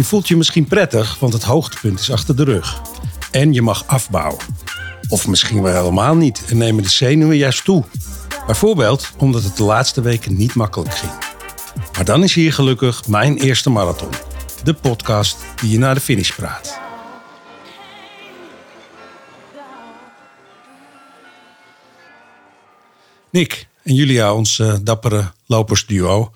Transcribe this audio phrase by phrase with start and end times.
[0.00, 2.80] Je voelt je misschien prettig, want het hoogtepunt is achter de rug.
[3.30, 4.44] En je mag afbouwen.
[5.08, 7.84] Of misschien wel helemaal niet en nemen de zenuwen juist toe.
[8.46, 11.12] Bijvoorbeeld omdat het de laatste weken niet makkelijk ging.
[11.92, 14.10] Maar dan is hier gelukkig mijn eerste marathon.
[14.64, 16.78] De podcast die je naar de finish praat.
[23.30, 26.32] Nick en Julia, ons eh, dappere lopersduo.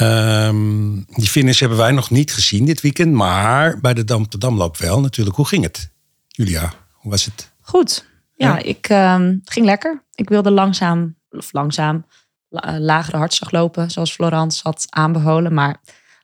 [0.00, 4.38] Ehm, die finish hebben wij nog niet gezien dit weekend, maar bij de Dam te
[4.38, 5.36] Damloop wel natuurlijk.
[5.36, 5.90] Hoe ging het?
[6.28, 7.50] Julia, hoe was het?
[7.60, 8.06] Goed.
[8.34, 8.58] Ja, Ja?
[8.62, 10.02] ik ehm, ging lekker.
[10.14, 12.06] Ik wilde langzaam, of langzaam,
[12.48, 15.54] la- eh, lagere hartslag lopen, zoals Florence had aanbevolen.
[15.54, 15.76] Maar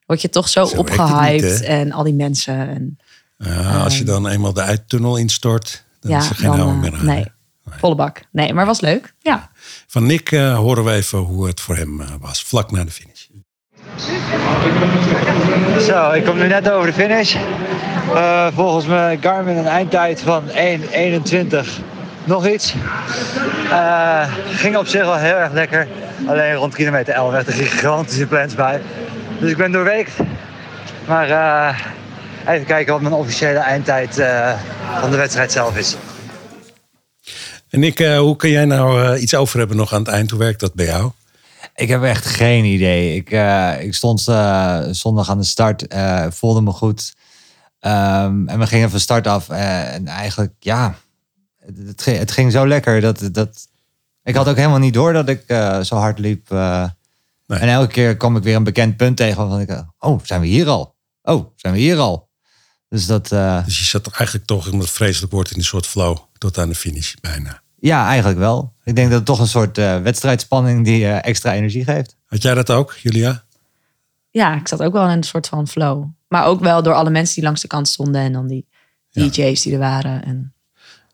[0.07, 2.69] word je toch zo, Zo opgehyped niet, en al die mensen.
[2.69, 2.97] En,
[3.39, 6.81] Eh, als je dan eenmaal de uittunnel instort, dan ja, is er geen houden eh,
[6.81, 7.07] meer aan.
[7.07, 7.25] Nee,
[7.71, 7.79] hè?
[7.79, 8.21] volle bak.
[8.33, 9.15] Nee, maar was leuk.
[9.19, 9.51] Ja.
[9.87, 13.12] Van Nick eh, horen we even hoe het voor hem was, vlak na de finish.
[15.81, 17.35] Zo, ik kom nu net over de finish.
[18.15, 21.81] Eh, volgens me Garmin een eindtijd van 1.21
[22.25, 22.75] nog iets.
[23.71, 25.89] Eh, ging op zich wel heel erg lekker.
[26.27, 28.81] Alleen rond kilometer 11 werd er gigantische plans bij.
[29.39, 30.13] Dus ik ben doorweekt.
[31.07, 31.79] Maar eh,
[32.55, 34.15] even kijken wat mijn officiële eindtijd
[35.01, 35.97] van de wedstrijd zelf is.
[37.71, 40.31] En Nick, hoe kan jij nou iets over hebben nog aan het eind?
[40.31, 41.11] Hoe werkt dat bij jou?
[41.75, 43.17] Ik heb echt geen idee.
[43.17, 47.15] Ik, eh, ik stond eh, zondag aan de start, eh, voelde me goed.
[47.79, 49.49] Ehm, en we gingen van start af.
[49.49, 50.95] en eigenlijk, ja,
[51.59, 53.01] het, het, ging, zo lekker.
[53.01, 53.69] Dat, dat,
[54.23, 55.45] ik had ook helemaal niet door dat ik
[55.83, 56.51] zo hard liep.
[56.51, 57.59] Nee.
[57.59, 59.37] En elke keer kwam ik weer een bekend punt tegen.
[59.37, 60.97] Waarvan ik, oh, zijn we hier al?
[61.23, 62.29] Oh, zijn we hier al?
[62.89, 63.29] Dus dat,
[63.65, 66.69] Dus je zat eigenlijk toch in dat vreselijk woord in een soort flow tot aan
[66.69, 67.63] de finish bijna.
[67.79, 68.72] ja, eigenlijk wel.
[68.85, 72.17] Ik denk dat het toch een soort eh, wedstrijdspanning die eh, extra energie geeft.
[72.27, 73.45] Had jij dat ook, Julia?
[74.31, 76.05] ja, ik zat ook wel in een soort van flow.
[76.29, 78.67] Maar ook wel door alle mensen die langs de kant stonden en dan die
[79.09, 79.29] Ja.
[79.29, 80.25] DJ's die er waren.
[80.25, 80.55] En,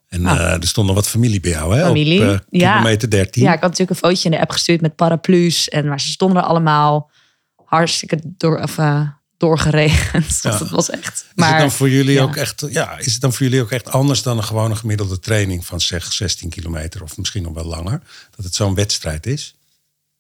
[0.08, 0.38] En Ah.
[0.40, 1.84] eh, er stond nog wat familie bij jou, hè?
[1.86, 2.72] Familie, Op eh, ja.
[2.76, 3.42] kilometer 13.
[3.42, 5.68] ja, ik had natuurlijk een fotootje in de app gestuurd met paraplu's.
[5.68, 7.10] En, maar ze stonden er allemaal
[7.64, 9.08] hartstikke door, of, eh,
[9.38, 10.38] doorgeregend.
[10.42, 10.58] Ja.
[10.58, 11.14] dat was echt.
[11.14, 12.22] Is Maar het dan voor jullie ja.
[12.22, 15.18] ook echt, ja, is het dan voor jullie ook echt anders dan een gewone gemiddelde
[15.18, 18.02] training van zeg 16 kilometer of misschien nog wel langer?
[18.36, 19.52] Dat het zo'n wedstrijd is?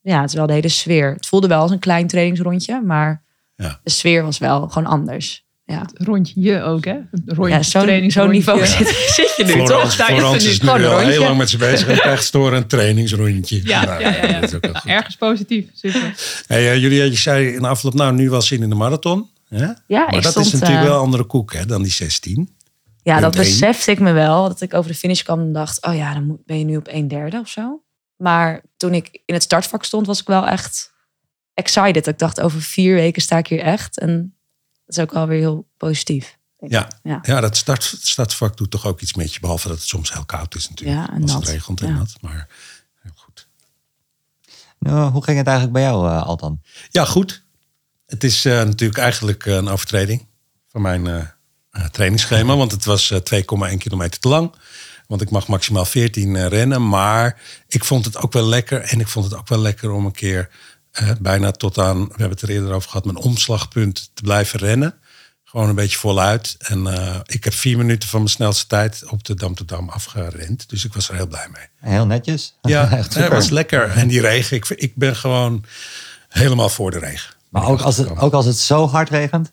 [0.00, 1.12] ja, het is wel de hele sfeer.
[1.12, 3.22] Het voelde wel als een klein trainingsrondje, maar
[3.56, 3.80] Ja.
[3.82, 5.44] de sfeer was wel gewoon anders.
[5.70, 6.96] Ja, Rondje je ook, hè?
[7.26, 8.42] Rondje ja zo'n trainingsrondje.
[8.42, 9.94] zo'n niveau zit, zit je nu toch?
[9.94, 10.68] Florence, is nu.
[10.68, 11.18] is al heel rondje.
[11.20, 13.60] lang met ze bezig en krijgt storen een trainingsrondje.
[13.64, 14.40] Ja, Nou, ja, ja, ja.
[14.40, 14.90] dat is ook wel goed.
[14.90, 15.64] Ergens positief.
[15.74, 16.14] Super.
[16.46, 19.30] Hey, eh, Julia, je zei in de afloop, nou nu wel zin in de marathon.
[19.48, 19.58] Hè?
[19.64, 21.92] Ja, maar ik dat stond, is natuurlijk eh, wel een andere koek hè, dan die
[21.92, 22.56] 16.
[23.02, 24.48] Ja, dat besefte ik me wel.
[24.48, 26.76] Dat ik over de finish kwam en dacht, oh ja, dan moet- ben je nu
[26.76, 27.82] op een derde of zo.
[28.16, 30.92] Maar toen ik in het startvak stond, was ik wel echt
[31.54, 32.06] excited.
[32.06, 33.98] Ik dacht, over vier weken sta ik hier echt.
[33.98, 34.32] En
[34.88, 36.36] dat is ook wel weer heel positief.
[36.58, 37.18] Ja, Ja.
[37.22, 37.40] ja.
[37.40, 39.40] dat start, stadsvak doet toch ook iets met je.
[39.40, 40.98] Behalve dat het soms heel koud is natuurlijk.
[40.98, 41.40] Ja, en als nat.
[41.40, 41.94] het regent en Ja.
[41.94, 42.14] nat.
[42.20, 42.48] Maar
[43.02, 43.48] heel goed.
[44.78, 46.60] Nou, hoe ging het eigenlijk bij jou, eh, Altan?
[46.90, 47.42] Ja, goed.
[48.06, 50.26] Het is eh, natuurlijk eigenlijk eh, een overtreding
[50.68, 51.16] van mijn eh,
[51.70, 52.56] eh, trainingsschema.
[52.56, 53.18] Want het was eh,
[53.72, 54.54] 2,1 kilometer te lang.
[55.06, 56.88] Want ik mag maximaal 14 eh, rennen.
[56.88, 58.80] Maar ik vond het ook wel lekker.
[58.80, 60.50] En ik vond het ook wel lekker om een keer
[60.98, 61.98] eh, bijna tot aan...
[61.98, 63.04] We hebben het er eerder over gehad.
[63.04, 64.94] Mijn omslagpunt te blijven rennen.
[65.44, 66.56] Gewoon een beetje voluit.
[66.58, 69.88] En eh, ik heb vier minuten van mijn snelste tijd op de Dam te Dam
[69.88, 70.68] afgerend.
[70.68, 71.92] Dus ik was er heel blij mee.
[71.92, 72.54] Heel netjes.
[72.62, 73.30] Ja, Echt het super.
[73.30, 73.90] was lekker.
[73.90, 75.64] En die regen, ik, ik ben gewoon
[76.28, 77.34] helemaal voor de regen.
[77.48, 79.52] Maar ook als, het, ook als het zo hard regent?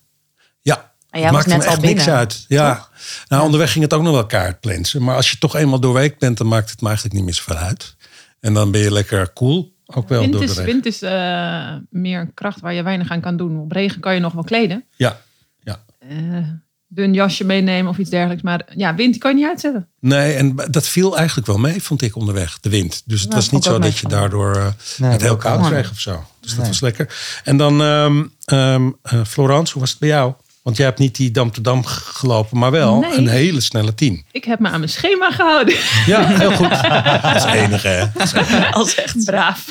[0.61, 2.45] Ja, En jij het was maakt me net al echt niks uit.
[2.47, 2.89] Ja.
[3.27, 5.03] Nou, onderweg ging het ook nog wel kaart plensen.
[5.03, 7.55] Maar als je toch eenmaal doorweekt bent, dan maakt het me eigenlijk niet meer zoveel
[7.55, 7.95] uit.
[8.39, 9.74] En dan ben je lekker cool.
[9.85, 10.71] Ook wel Wind door de is, regen.
[10.71, 13.59] wind is eh, meer een kracht waar je weinig aan kan doen.
[13.59, 14.85] Op regen kan je nog wel kleden.
[14.95, 15.21] Ja,
[15.59, 15.83] ja.
[15.99, 16.47] Eh,
[16.87, 18.43] dun jasje meenemen of iets dergelijks.
[18.43, 19.87] Maar ja, wind kan je niet uitzetten.
[19.99, 23.01] Nee, en dat viel eigenlijk wel mee, vond ik onderweg, de wind.
[23.05, 24.67] Dus het was niet zo dat je daardoor eh,
[24.97, 26.23] Nee, het heel koud kreeg of zo.
[26.39, 27.15] Dus dat was lekker.
[27.43, 30.33] En dan, ehm ehm, eh, Florence, hoe was het bij jou?
[30.65, 33.17] Want jij hebt niet die Dam te Dam gelopen, maar wel Nee.
[33.17, 34.25] een hele snelle tien.
[34.31, 35.75] Ik heb me aan mijn schema gehouden.
[36.05, 36.69] Ja, heel goed.
[37.33, 38.05] Dat is enige, hè?
[38.71, 39.67] Als echt braaf.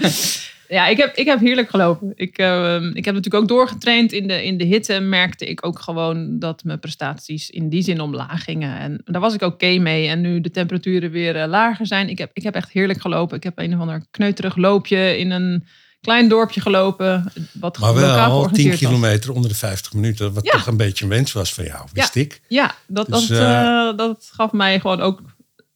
[0.68, 2.12] ja, ik heb, ik heb heerlijk gelopen.
[2.14, 5.00] Ik, eh, ik heb natuurlijk ook doorgetraind in de, in de hitte.
[5.00, 8.78] Merkte ik ook gewoon dat mijn prestaties in die zin omlaag gingen.
[8.78, 10.08] En daar was ik oké mee.
[10.08, 12.08] En nu de temperaturen weer eh, lager zijn.
[12.08, 13.36] Ik heb, ik heb echt heerlijk gelopen.
[13.36, 15.64] Ik heb een of ander kneuterig loopje in een
[16.00, 17.32] klein dorpje gelopen.
[17.52, 18.78] Wat Maar wel 10 georganiseerd was.
[18.78, 20.32] kilometer onder de 50 minuten.
[20.32, 20.52] Wat Ja.
[20.52, 22.40] toch een beetje een wens was van jou, wist ik.
[22.48, 25.20] Ja, dat, Dus, dat, eh, eh, dat gaf mij gewoon ook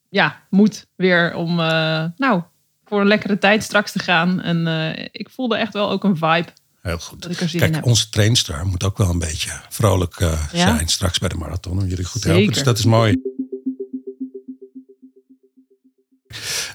[0.09, 2.43] ja, moed weer om eh, nou,
[2.85, 4.41] voor een lekkere tijd straks te gaan.
[4.43, 4.67] En
[5.13, 6.47] ik voelde echt wel ook een vibe.
[6.83, 7.49] Heel goed.
[7.57, 10.37] Kijk, onze trainster moet ook wel een beetje vrolijk Ja?
[10.53, 11.79] zijn straks bij de marathon.
[11.79, 12.53] Om jullie goed te helpen.
[12.53, 13.23] Dus dat is mooi.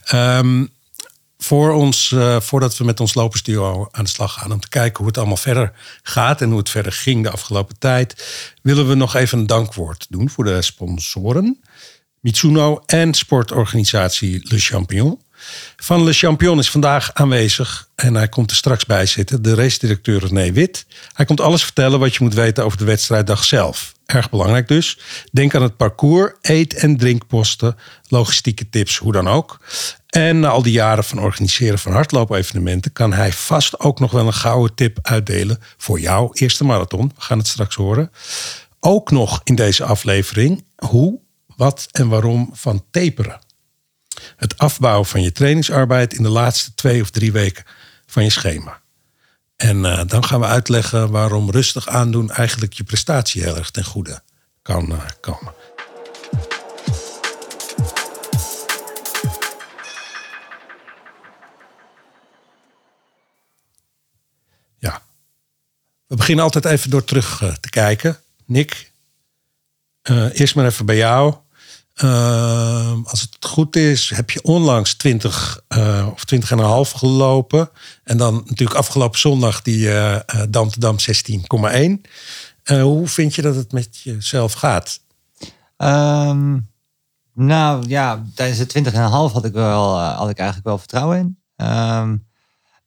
[0.05, 0.65] Ehm,
[1.49, 4.97] voor ons, eh, voordat we met ons lopersduo aan de slag gaan om te kijken
[4.97, 5.71] hoe het allemaal verder
[6.03, 8.25] gaat en hoe het verder ging de afgelopen tijd,
[8.61, 11.61] willen we nog even een dankwoord doen voor de sponsoren.
[12.19, 15.21] Mitsuno en sportorganisatie Le Champion.
[15.75, 19.41] Van Le Champion is vandaag aanwezig en hij komt er straks bij zitten.
[19.41, 20.85] De race-directeur René Wit.
[21.13, 23.93] Hij komt alles vertellen wat je moet weten over de wedstrijddag zelf.
[24.05, 24.97] Erg belangrijk dus.
[25.31, 29.59] Denk aan het parcours, eet- en drinkposten, logistieke tips, hoe dan ook.
[30.09, 34.27] En na al die jaren van organiseren van hardloopevenementen kan hij vast ook nog wel
[34.27, 37.11] een gouden tip uitdelen voor jouw eerste marathon.
[37.15, 38.11] We gaan het straks horen.
[38.79, 41.19] Ook nog in deze aflevering hoe,
[41.55, 43.39] wat en waarom van taperen.
[44.35, 47.63] Het afbouwen van je trainingsarbeid in de laatste twee of drie weken
[48.05, 48.81] van je schema.
[49.55, 53.85] En eh, dan gaan we uitleggen waarom rustig aandoen eigenlijk je prestatie heel erg ten
[53.85, 54.21] goede
[54.61, 55.53] kan eh, komen.
[66.29, 68.17] We beginnen altijd even door terug eh, te kijken.
[68.45, 68.91] Nick,
[70.01, 71.35] eh, eerst maar even bij jou.
[71.93, 76.91] Ehm, als het goed is, heb je onlangs 20 eh, of 20 en een half
[76.91, 77.69] gelopen.
[78.03, 79.89] En dan natuurlijk afgelopen zondag die
[80.49, 82.01] Dam te Dam 16,1.
[82.63, 84.99] Eh, hoe vind je dat het met jezelf gaat?
[85.77, 86.57] Ehm,
[87.33, 90.77] nou ja, tijdens de 20 en een half had ik, wel, had ik eigenlijk wel
[90.77, 91.39] vertrouwen in.
[91.55, 92.15] Ehm,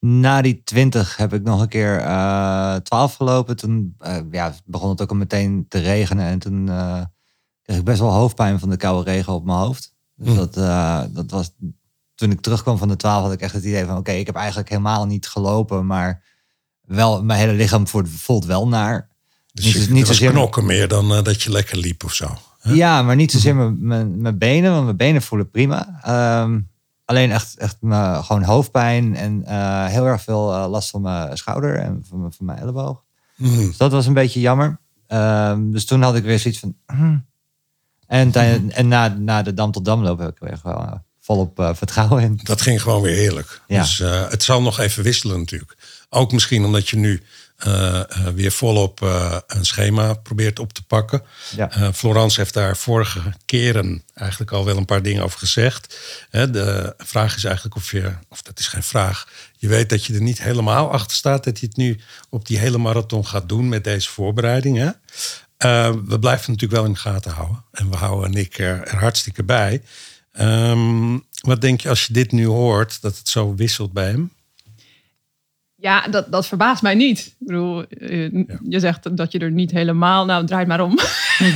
[0.06, 3.56] na die 20 heb ik nog een keer eh 12 gelopen.
[3.56, 6.25] Toen eh, ja, begon het ook al meteen te regenen.
[6.26, 7.02] En toen eh,
[7.62, 9.94] kreeg ik best wel hoofdpijn van de koude regen op mijn hoofd.
[10.16, 10.37] Dus Hm.
[10.37, 10.54] dat,
[11.14, 11.50] dat was,
[12.14, 13.96] toen ik terugkwam van de 12 had ik echt het idee van...
[13.96, 15.87] Oké, ik heb eigenlijk helemaal niet gelopen.
[15.87, 16.22] Maar
[16.81, 19.08] wel, mijn hele lichaam voelt, wel naar.
[19.52, 22.28] Dus Niet- je, niet zozeer- knokken meer dan dat je lekker liep of zo.
[22.58, 22.72] hè?
[22.72, 26.00] Ja, maar niet zozeer mijn, mijn, mijn benen, want mijn benen voelen prima.
[26.02, 26.60] Ehm,
[27.12, 27.76] alleen echt, echt
[28.26, 32.32] gewoon hoofdpijn en eh, heel erg veel eh, last van mijn schouder en van, mijn-
[32.32, 33.05] van mijn elleboog.
[33.37, 33.56] Mhm.
[33.56, 34.79] Dus dat was een beetje jammer.
[35.06, 36.76] Ehm, dus toen had ik weer zoiets van...
[36.87, 37.26] hmm.
[38.06, 40.93] En, tij- en na, na de Dam tot Dam loop heb ik weer gewoon eh,
[41.20, 42.41] volop vertrouwen in.
[42.43, 43.61] Dat ging gewoon weer heerlijk.
[43.67, 43.81] Ja.
[43.81, 43.99] Dus
[44.29, 45.76] het zal nog even wisselen natuurlijk.
[46.11, 47.23] Ook misschien omdat je nu
[47.62, 51.23] eh, eh, weer volop eh, een schema probeert op te pakken.
[51.56, 51.93] Ja.
[51.93, 55.99] Florence heeft daar vorige keren eigenlijk al wel een paar dingen over gezegd.
[56.31, 60.05] Hè, de vraag is eigenlijk of je, of dat is geen vraag, je weet dat
[60.05, 62.00] je er niet helemaal achter staat dat je het nu
[62.31, 64.76] op die hele marathon gaat doen met deze voorbereiding.
[64.76, 64.91] Hè?
[66.06, 67.64] We blijven natuurlijk wel in de gaten houden.
[67.73, 69.82] En we houden Nick er, er hartstikke bij.
[70.32, 74.32] Ehm, wat denk je als je dit nu hoort, dat het zo wisselt bij hem?
[75.82, 77.26] Ja, dat, dat verbaast mij niet.
[77.26, 78.32] Ik bedoel, eh,
[78.69, 80.25] je zegt dat je er niet helemaal...
[80.25, 80.99] Nou, draai het maar om.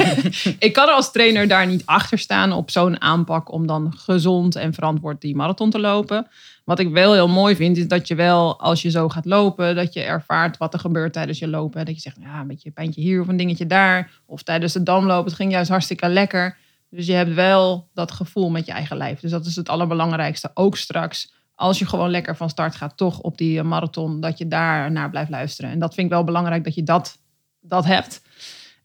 [0.68, 3.52] ik kan als trainer daar niet achter staan op zo'n aanpak...
[3.52, 6.26] om dan gezond en verantwoord die marathon te lopen.
[6.64, 9.74] Wat ik wel heel mooi vind, is dat je wel, als je zo gaat lopen...
[9.74, 11.84] dat je ervaart wat er gebeurt tijdens je lopen.
[11.84, 14.10] Dat je zegt, ja, een beetje een pijntje hier of een dingetje daar.
[14.24, 16.56] Of tijdens de damloop, het ging juist hartstikke lekker.
[16.90, 19.20] Dus je hebt wel dat gevoel met je eigen lijf.
[19.20, 20.50] Dus dat is het allerbelangrijkste.
[20.54, 24.38] Ook straks als je gewoon lekker van start gaat, toch op die eh, marathon, dat
[24.38, 25.70] je daar naar blijft luisteren.
[25.70, 27.18] En dat vind ik wel belangrijk dat je dat,
[27.60, 28.22] dat hebt.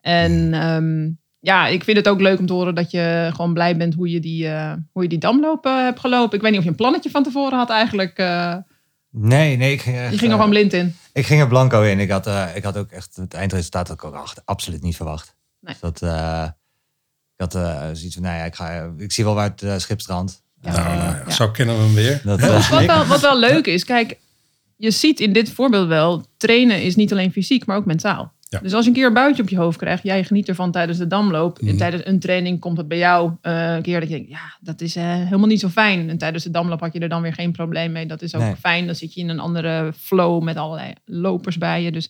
[0.02, 1.10] En ehm,
[1.40, 4.10] ja, ik vind het ook leuk om te horen dat je gewoon blij bent hoe
[4.10, 6.36] je die, eh, hoe je die damloop eh, hebt gelopen.
[6.36, 8.18] Ik weet niet of je een plannetje van tevoren had eigenlijk.
[9.14, 9.72] Nee, nee.
[9.72, 10.96] Ik ging, echt, je ging er gewoon blind in.
[11.14, 12.00] Ik ging er blanco in.
[12.00, 15.36] Ik had, ik had ook echt het eindresultaat had ik ook absoluut niet verwacht.
[15.60, 15.76] Nee.
[15.80, 16.02] Dus dat,
[17.36, 17.54] ik had
[17.98, 20.44] zoiets van, nou ja, ik, ga, ik zie wel waar het uh, schip strandt.
[20.62, 20.72] Ja.
[20.72, 21.30] nou, nou ja, ja.
[21.32, 22.22] zo kennen we hem weer.
[22.24, 24.18] dat, eh, Wat wel, wat wel leuk is, kijk,
[24.76, 28.34] je ziet in dit voorbeeld wel, trainen is niet alleen fysiek, maar ook mentaal.
[28.50, 28.60] Ja.
[28.60, 30.98] Dus als je een keer een buitje op je hoofd krijgt, jij geniet ervan tijdens
[30.98, 31.62] de damloop.
[31.62, 31.70] Mhm.
[31.70, 34.58] En tijdens een training komt het bij jou eh, een keer dat je denkt, ja,
[34.60, 36.10] dat is eh, helemaal niet zo fijn.
[36.10, 38.06] En tijdens de damloop had je er dan weer geen probleem mee.
[38.06, 38.56] Dat is ook Nee.
[38.56, 38.86] fijn.
[38.86, 41.92] Dan zit je in een andere flow met allerlei lopers bij je.
[41.92, 42.10] Dus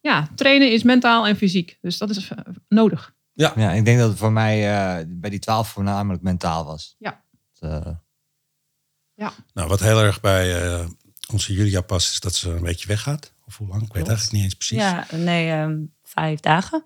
[0.00, 1.78] ja, trainen is mentaal en fysiek.
[1.80, 2.30] Dus dat is
[2.68, 3.12] nodig.
[3.32, 6.94] ja, ik denk dat het voor mij eh, bij die 12 voornamelijk mentaal was.
[6.98, 7.20] Ja.
[7.62, 10.86] Eh, Nou, wat heel erg bij eh,
[11.32, 13.32] onze Julia past, is dat ze een beetje weggaat.
[13.46, 13.82] Of hoe lang?
[13.82, 14.08] Ik weet Klopt.
[14.08, 14.78] eigenlijk niet eens precies.
[14.78, 16.84] Ja, nee, ehm, vijf dagen.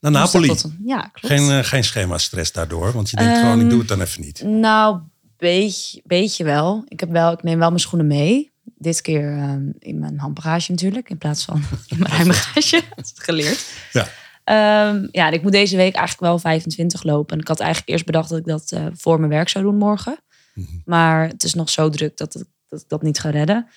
[0.00, 0.48] Naar Napoli.
[0.48, 1.26] tot ja, klopt.
[1.34, 4.20] Geen, eh, geen schema-stress daardoor, want je denkt Ehm, gewoon, ik doe het dan even
[4.20, 4.42] niet.
[4.42, 5.00] Nou,
[5.36, 6.84] beetje, beetje wel.
[6.88, 7.32] Ik, heb wel.
[7.32, 8.52] ik neem wel mijn schoenen mee.
[8.78, 12.82] Dit keer ehm, in mijn handbagage natuurlijk, in plaats van in mijn rijbagage.
[12.96, 13.66] Dat is geleerd.
[13.92, 14.08] Ja.
[14.44, 17.34] Ehm, ja, en ik moet deze week eigenlijk wel 25 lopen.
[17.34, 19.76] En ik had eigenlijk eerst bedacht dat ik dat eh, voor mijn werk zou doen
[19.76, 20.18] morgen.
[20.54, 20.66] Mhm.
[20.84, 23.68] Maar het is nog zo druk dat, het- dat ik dat niet ga redden.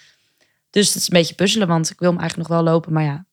[0.69, 2.93] Dus het is een beetje puzzelen, want ik wil hem eigenlijk nog wel lopen.
[2.93, 3.25] Maar ja,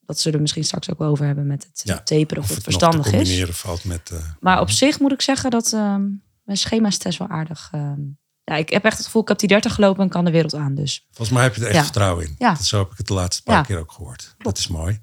[0.00, 2.54] dat zullen we misschien straks ook wel over hebben met het Ja, taperen of, Of
[2.54, 3.44] het verstandig is.
[3.50, 4.10] valt met...
[4.10, 6.02] eh, Maar op zich moet ik zeggen dat ehm,
[6.42, 7.68] mijn schema-test wel aardig...
[7.72, 8.00] ehm,
[8.44, 10.54] ja, ik heb echt het gevoel, ik heb die 30 gelopen en kan de wereld
[10.54, 10.74] aan.
[10.74, 11.82] Dus Volgens mij heb je er echt Ja.
[11.82, 12.34] vertrouwen in.
[12.38, 12.52] Ja.
[12.54, 14.34] Dat, zo heb ik het de laatste paar keer ook gehoord.
[14.38, 15.00] Dat is mooi.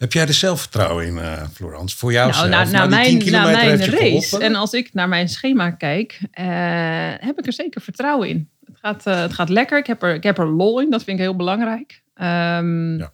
[0.00, 1.96] Heb jij er zelfvertrouwen in, eh Florence?
[1.96, 2.50] Voor jou Nou, zelf?
[2.50, 4.38] naar, naar die 10 mijn, naar kilometer mijn race.
[4.38, 6.46] En als ik naar mijn schema kijk, eh,
[7.26, 8.48] heb ik er zeker vertrouwen in.
[8.64, 9.78] Het gaat, eh, het gaat lekker.
[9.78, 10.90] Ik heb, er, ik heb er lol in.
[10.90, 12.02] Dat vind ik heel belangrijk.
[12.14, 13.12] Ehm, Ja.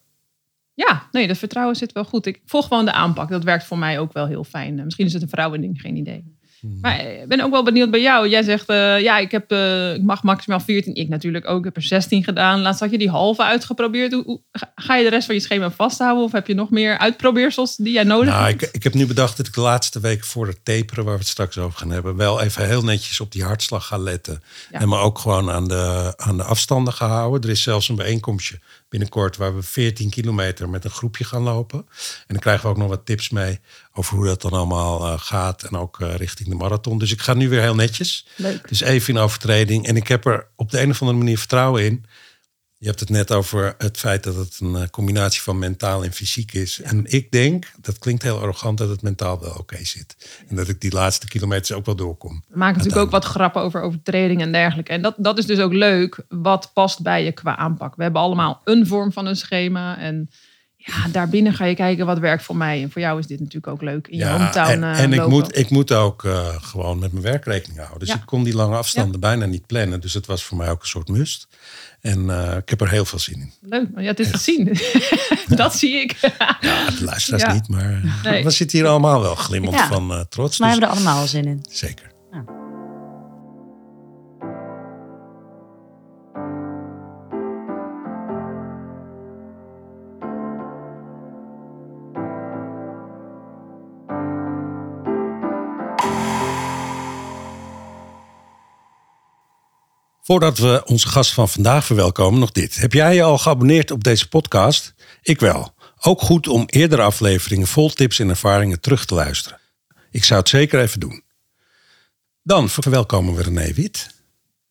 [0.75, 1.09] ja.
[1.11, 2.27] nee, dat vertrouwen zit wel goed.
[2.27, 3.29] Ik volg gewoon de aanpak.
[3.29, 4.85] Dat werkt voor mij ook wel heel fijn.
[4.85, 6.36] Misschien is het een vrouwending, geen idee.
[6.61, 6.79] Hmm.
[6.81, 8.29] Maar eh, ik ben ook wel benieuwd bij jou.
[8.29, 10.95] Jij zegt, eh, ja, ik, heb, eh, ik mag maximaal 14.
[10.95, 11.59] Ik natuurlijk ook.
[11.59, 12.61] Ik heb er 16 gedaan.
[12.61, 14.13] Laatst had je die halve uitgeprobeerd.
[14.13, 16.25] Hoe, hoe- ga- ga je de rest van je schema vasthouden?
[16.25, 18.63] Of heb je nog meer uitprobeersels die jij nodig Nou, hebt?
[18.63, 21.19] ik, ik heb nu bedacht dat ik de laatste week voor het taperen, waar we
[21.21, 24.43] het straks over gaan hebben, wel even heel netjes op die hartslag ga letten.
[24.71, 24.81] Ja.
[24.81, 27.43] En me ook gewoon aan de, aan de afstanden ga houden.
[27.43, 28.59] Er is zelfs een bijeenkomstje
[28.97, 31.79] binnenkort waar we 14 kilometer met een groepje gaan lopen.
[31.79, 33.61] En dan krijgen we ook nog wat tips mee
[33.93, 35.63] over hoe dat dan allemaal eh, gaat.
[35.63, 36.99] En ook eh, richting de marathon.
[36.99, 38.27] Dus ik ga nu weer heel netjes.
[38.37, 38.69] Leuk.
[38.69, 39.87] Dus even in overtreding.
[39.87, 42.05] En ik heb er op de een of andere manier vertrouwen in.
[42.79, 46.13] Je hebt het net over het feit dat het een eh, combinatie van mentaal en
[46.13, 46.81] fysiek is.
[46.81, 50.41] En ik denk, dat klinkt heel arrogant, dat het mentaal wel oké zit.
[50.49, 52.43] En dat ik die laatste kilometers ook wel doorkom.
[52.49, 54.93] We maken natuurlijk ook wat grappen over overtreding en dergelijke.
[54.93, 56.25] En dat, dat is dus ook leuk.
[56.29, 57.97] Wat past bij je qua aanpak?
[57.97, 59.99] We hebben allemaal een vorm van een schema.
[59.99, 60.31] En
[60.77, 62.83] ja, daarbinnen ga je kijken wat werkt voor mij.
[62.83, 64.09] En voor jou is dit natuurlijk ook leuk.
[64.09, 67.25] In je hometown en, eh, en ik, moet, ik moet ook eh, gewoon met mijn
[67.25, 67.99] werk rekening houden.
[67.99, 68.15] Dus Ja.
[68.15, 70.01] ik kon die lange afstanden bijna niet plannen.
[70.01, 71.49] Dus het was voor mij ook een soort must.
[72.07, 73.53] En eh, ik heb er heel veel zin in.
[73.61, 74.79] Leuk, ja, het is te zien.
[75.63, 76.17] dat zie ik.
[76.61, 77.53] Ja, de luisteraars Ja.
[77.53, 78.45] niet, maar Nee.
[78.45, 79.87] we zitten hier allemaal wel glimmend Ja.
[79.89, 80.59] van eh, trots.
[80.59, 81.65] mij Dus, hebben we er allemaal zin in.
[81.71, 82.11] zeker.
[100.27, 102.77] Voordat we onze gast van vandaag verwelkomen, nog dit.
[102.77, 104.95] Heb jij je al geabonneerd op deze podcast?
[105.23, 105.75] Ik wel.
[106.01, 109.61] Ook goed om eerdere afleveringen vol tips en ervaringen terug te luisteren.
[110.11, 111.23] Ik zou het zeker even doen.
[112.43, 114.15] Dan verwelkomen we René Wit,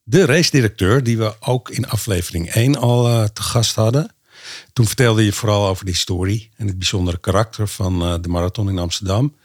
[0.03, 4.15] de race-directeur die we ook in aflevering 1 al eh, te gast hadden.
[4.73, 8.69] Toen vertelde je vooral over de historie en het bijzondere karakter van eh, de marathon
[8.69, 9.35] in Amsterdam.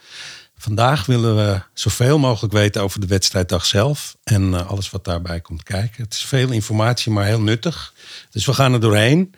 [0.60, 5.40] Vandaag willen we zoveel mogelijk weten over de wedstrijddag zelf en eh, alles wat daarbij
[5.40, 6.02] komt kijken.
[6.02, 7.94] Het is veel informatie, maar heel nuttig.
[8.30, 9.34] Dus we gaan er doorheen.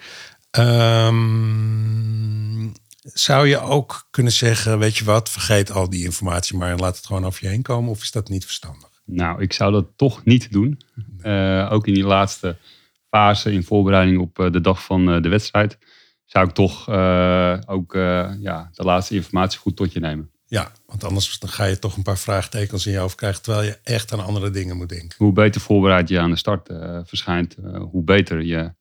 [0.50, 1.88] Ehm,
[3.02, 6.96] zou je ook kunnen zeggen, weet je wat, vergeet al die informatie maar en laat
[6.96, 7.90] het gewoon over je heen komen?
[7.90, 8.88] Of is dat niet verstandig?
[9.04, 10.80] Nou, ik zou dat toch niet doen.
[11.20, 12.56] Eh, ook in die laatste
[13.10, 15.78] fase in voorbereiding op eh, de dag van de wedstrijd.
[16.24, 16.88] Zou ik toch
[17.66, 17.92] ook
[18.40, 20.31] ja, de laatste informatie goed tot je nemen.
[20.52, 23.66] Ja, want anders dan ga je toch een paar vraagtekens in je hoofd krijgen, terwijl
[23.66, 25.14] je echt aan andere dingen moet denken.
[25.18, 28.72] Hoe beter voorbereid je aan de start eh, verschijnt, eh, hoe beter je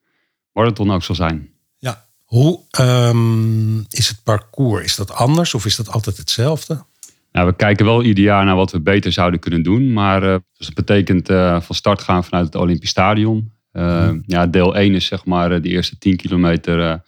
[0.53, 1.49] marathon ook zal zijn.
[1.77, 2.05] Ja.
[2.23, 4.83] Hoe ehm, is het parcours?
[4.83, 6.83] Is dat anders of is dat altijd hetzelfde?
[7.31, 9.93] Nou, we kijken wel ieder jaar naar wat we beter zouden kunnen doen.
[9.93, 11.27] Maar eh, dus dat betekent
[11.65, 13.51] van start gaan vanuit het Olympisch Stadion.
[13.71, 17.03] Eh, Ja, deel 1 is zeg maar de eerste 10 kilometer.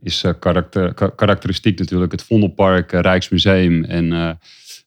[0.00, 4.30] Is eh, karakter, ka- karakteristiek natuurlijk het Vondelpark, eh, Rijksmuseum en eh,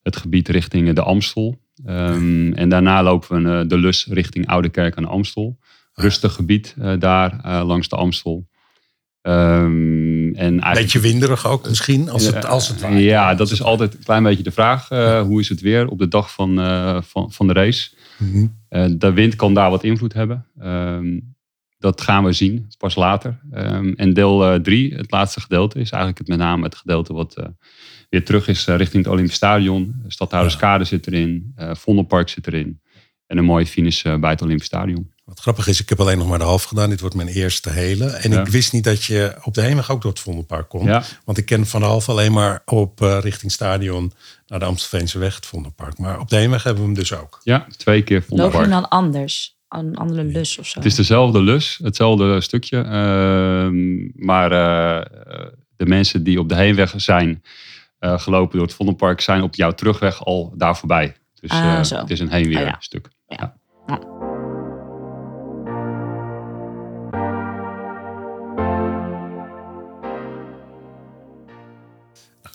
[0.04, 1.60] het gebied richting de Amstel.
[1.86, 5.58] Ehm, en daarna lopen we de Lus richting Oudekerk aan de Amstel.
[5.94, 8.48] Rustig gebied daar langs de Amstel.
[9.22, 13.04] Ehm, en Beetje winderig ook misschien, als het, als het waait.
[13.04, 14.88] ja, dat is altijd een klein beetje de vraag.
[15.26, 16.56] Hoe is het weer op de dag van,
[17.04, 17.90] van, van de race?
[18.18, 18.48] Mhm.
[18.98, 20.46] De wind kan daar wat invloed hebben.
[20.60, 21.20] Ehm,
[21.78, 23.40] dat gaan we zien, pas later.
[23.52, 27.36] Ehm, en deel 3, het laatste gedeelte, is eigenlijk het, met name het gedeelte wat
[27.36, 27.46] eh,
[28.10, 30.04] weer terug is eh, richting het Olympisch Stadion.
[30.08, 32.82] Stadhouderskade zit erin, eh Vondelpark zit erin.
[33.28, 35.16] En een mooie finish eh, bij het Olympisch Stadion.
[35.26, 36.90] Wat grappig is, ik heb alleen nog maar de half gedaan.
[36.90, 38.06] Dit wordt mijn eerste hele.
[38.06, 38.40] En Ja.
[38.42, 40.86] ik wist niet dat je op de heenweg ook door het Vondelpark komt.
[40.86, 41.04] Ja.
[41.26, 44.12] Want ik ken van de half alleen maar op eh, richting stadion
[44.48, 45.98] naar de Amstelveense weg, het Vondelpark.
[45.98, 47.40] Maar op de heenweg hebben we hem dus ook.
[47.44, 48.70] Ja, twee keer Loop je Vondelpark.
[48.70, 49.57] dan anders?
[49.70, 50.80] Een andere lus of zo?
[50.80, 52.78] Het is dezelfde lus, hetzelfde stukje.
[52.82, 55.06] ehm, maar eh,
[55.76, 57.44] de mensen die op de heenweg zijn
[58.00, 59.22] eh, gelopen door het Vondelpark...
[59.22, 61.16] zijn op jouw terugweg al daar voorbij.
[61.40, 62.76] Dus Ah, eh, het is een heen-weer Ah, ja.
[62.80, 63.08] stuk.
[63.28, 63.56] Ja.
[63.88, 64.00] Ja.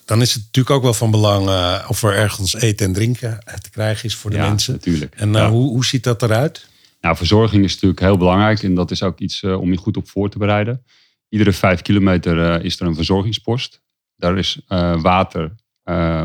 [0.05, 1.49] Dan is het natuurlijk ook wel van belang
[1.89, 4.73] of er ergens eten en drinken te krijgen is voor de Ja, mensen.
[4.73, 5.15] natuurlijk.
[5.15, 5.51] En Ja.
[5.51, 6.69] hoe, hoe ziet dat eruit?
[7.03, 9.97] Nou, verzorging is natuurlijk heel belangrijk en dat is ook iets eh, om je goed
[9.97, 10.85] op voor te bereiden.
[11.29, 13.83] Iedere vijf kilometer eh, is er een verzorgingspost.
[14.17, 15.55] Daar is eh, water,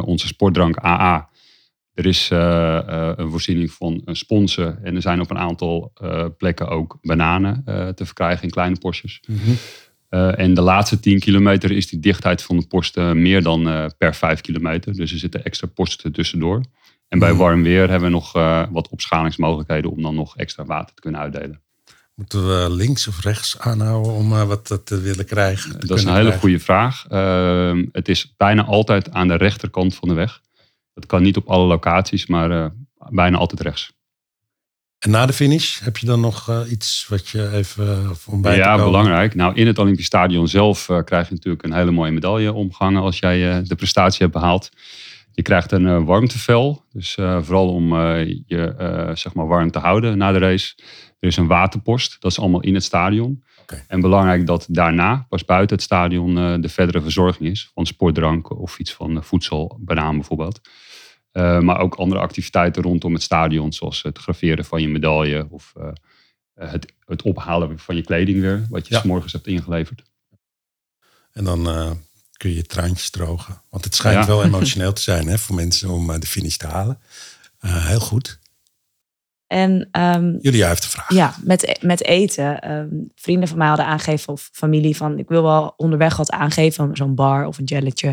[0.06, 1.30] onze sportdrank AA.
[1.94, 5.94] Er is een voorziening van sponsen en er zijn op een aantal
[6.38, 7.64] plekken ook bananen
[7.96, 9.20] te verkrijgen in kleine postjes.
[10.10, 14.16] Eh, en de laatste 10 kilometer is die dichtheid van de posten meer dan per
[14.16, 14.94] 5 kilometer.
[14.94, 16.62] Dus er zitten extra posten tussendoor.
[17.08, 17.38] En bij Mhm.
[17.40, 21.22] warm weer hebben we nog eh, wat opschalingsmogelijkheden om dan nog extra water te kunnen
[21.22, 21.62] uitdelen.
[22.16, 25.80] Moeten we links of rechts aanhouden om eh, wat te willen krijgen?
[25.80, 26.40] te Dat is een hele krijgen?
[26.42, 27.06] goede vraag.
[27.10, 30.42] Ehm, het is bijna altijd aan de rechterkant van de weg.
[30.94, 32.66] Dat kan niet op alle locaties, maar eh,
[33.10, 33.96] bijna altijd rechts.
[35.00, 38.58] En na de finish heb je dan nog iets wat je even om bij te
[38.60, 39.36] ja, belangrijk.
[39.36, 43.20] Nou, in het Olympisch Stadion zelf krijg je natuurlijk een hele mooie medaille omgehangen als
[43.20, 44.70] jij de prestatie hebt behaald.
[45.38, 49.80] Je krijgt een eh, warmtevel, dus eh, vooral om eh, je zeg maar warm te
[49.80, 50.76] houden na de race.
[51.20, 53.44] Er is een waterpost, dat is allemaal in het stadion.
[53.88, 57.72] En belangrijk dat daarna, pas buiten het stadion, de verdere verzorging is.
[57.74, 60.62] Van sportdrank of iets van voedsel, banaan bijvoorbeeld.
[61.32, 65.74] Maar ook andere activiteiten rondom het stadion, zoals het graveren van je medaille of
[66.54, 69.00] het, het ophalen van je kleding weer, wat je Ja.
[69.00, 70.04] s morgens hebt ingeleverd.
[71.32, 71.68] En dan
[72.38, 73.62] kun je je traantjes drogen.
[73.70, 74.26] Want het schijnt Ja.
[74.28, 77.00] wel emotioneel te zijn hè, voor mensen om eh, de finish te halen.
[77.60, 78.40] Eh, heel goed.
[79.48, 81.14] En ehm, Julia heeft een vraag.
[81.14, 82.60] ja, met, met eten.
[82.62, 86.96] ehm, vrienden van mij hadden aangegeven, of familie, van ik wil wel onderweg wat aangeven.
[86.96, 88.10] Zo'n bar of een jelletje.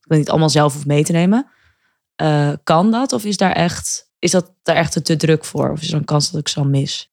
[0.00, 1.46] Ik wil niet allemaal zelf hoef mee te nemen.
[2.16, 3.12] Eh, kan dat?
[3.12, 5.70] Of is daar echt, is dat daar echt te druk voor?
[5.70, 7.12] Of is er een kans dat ik zo mis?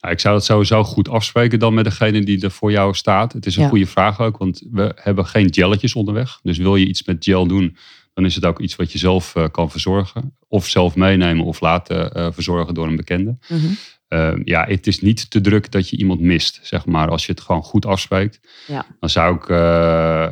[0.00, 3.32] Nou, ik zou het sowieso goed afspreken dan met degene die er voor jou staat.
[3.32, 3.68] Het is een Ja.
[3.68, 6.38] goede vraag ook, want we hebben geen gelletjes onderweg.
[6.42, 7.76] Dus wil je iets met gel doen,
[8.14, 10.36] dan is het ook iets wat je zelf eh, kan verzorgen.
[10.48, 13.38] Of zelf meenemen of laten eh, verzorgen door een bekende.
[13.48, 13.66] Mhm.
[14.08, 17.08] Eh, ja, het is niet te druk dat je iemand mist, zeg maar.
[17.08, 18.86] Als je het gewoon goed afspreekt, Ja.
[19.00, 20.24] dan zou ik, eh,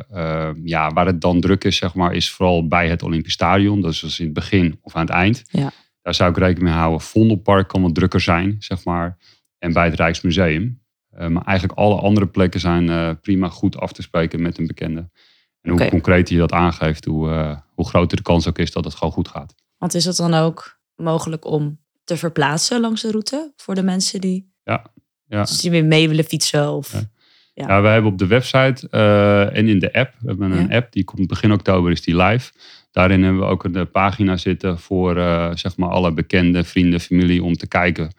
[0.49, 3.81] eh, ja, waar het dan druk is, zeg maar, is vooral bij het Olympisch Stadion.
[3.81, 5.43] Dat is dus in het begin of aan het eind.
[5.51, 5.71] Ja.
[6.01, 7.01] Daar zou ik rekening mee houden.
[7.01, 9.17] Vondelpark kan wat drukker zijn, zeg maar.
[9.59, 10.81] En bij het Rijksmuseum.
[11.09, 14.67] Eh, maar eigenlijk alle andere plekken zijn eh, prima goed af te spreken met een
[14.67, 15.09] bekende.
[15.61, 15.89] En hoe Oké.
[15.89, 19.13] concreter je dat aangeeft, hoe, eh, hoe groter de kans ook is dat het gewoon
[19.13, 19.55] goed gaat.
[19.77, 24.21] Want is het dan ook mogelijk om te verplaatsen langs de route voor de mensen
[24.21, 24.85] die, Ja,
[25.25, 25.41] ja.
[25.43, 26.71] dus die weer mee willen fietsen?
[26.71, 27.67] Of, Ja.
[27.67, 27.83] Ja.
[27.83, 28.89] Hebben op de website
[29.53, 30.75] en in de app, we hebben een Ja.
[30.75, 32.51] app, die komt begin oktober, is die live.
[32.91, 35.15] Daarin hebben we ook een pagina zitten voor
[35.53, 38.11] zeg maar alle bekende vrienden, familie om te kijken.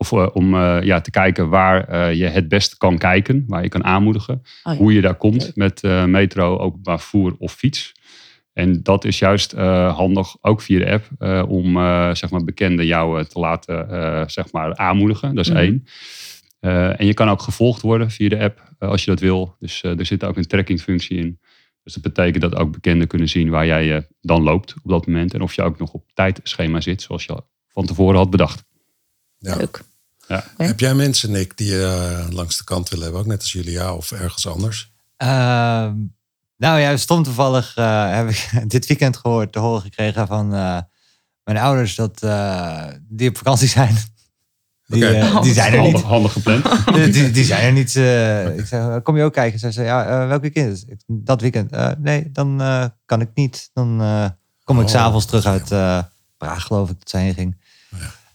[0.00, 3.62] Of eh, om eh, ja, te kijken waar eh, je het beste kan kijken, waar
[3.62, 4.34] je kan aanmoedigen.
[4.62, 4.78] Oh ja.
[4.78, 7.92] Hoe je daar komt met metro, openbaar vervoer of fiets.
[8.52, 11.08] En dat is juist handig, ook via de app,
[11.50, 11.72] om
[12.16, 15.34] zeg maar bekenden jou te laten zeg maar aanmoedigen.
[15.34, 15.60] Dat is Mhm.
[15.60, 15.84] één.
[16.96, 19.56] En je kan ook gevolgd worden via de app als je dat wil.
[19.58, 21.38] Dus er zit ook een trackingfunctie in.
[21.82, 25.34] Dus dat betekent dat ook bekenden kunnen zien waar jij dan loopt op dat moment.
[25.34, 28.64] En of je ook nog op tijdschema zit, zoals je van tevoren had bedacht.
[29.38, 29.56] Ja.
[29.56, 29.80] Leuk.
[30.26, 30.44] Ja.
[30.56, 33.22] Heb jij mensen, Nick, die je langs de kant willen hebben?
[33.22, 34.92] Ook net als Julia of ergens anders?
[35.16, 35.94] Ehm,
[36.56, 40.78] nou ja, stom toevallig eh, heb ik dit weekend gehoord, te horen gekregen van eh,
[41.44, 43.96] mijn ouders dat eh, die op vakantie zijn.
[44.86, 45.14] Die, Oké.
[45.18, 46.02] eh, die zijn er Handig, niet.
[46.10, 46.64] handig gepland.
[46.94, 47.96] Die, die, die zijn er niet.
[47.96, 49.58] eh, ik zeg, kom je ook kijken?
[49.58, 50.84] Zij zei, ja, eh, welk weekend?
[51.06, 51.72] Dat weekend.
[51.72, 53.70] Eh, nee, dan eh, kan ik niet.
[53.72, 54.28] Dan eh,
[54.64, 56.02] kom ik Oh, s'avonds terug uit eh
[56.36, 57.60] Praag, geloof ik, dat zij heen ging.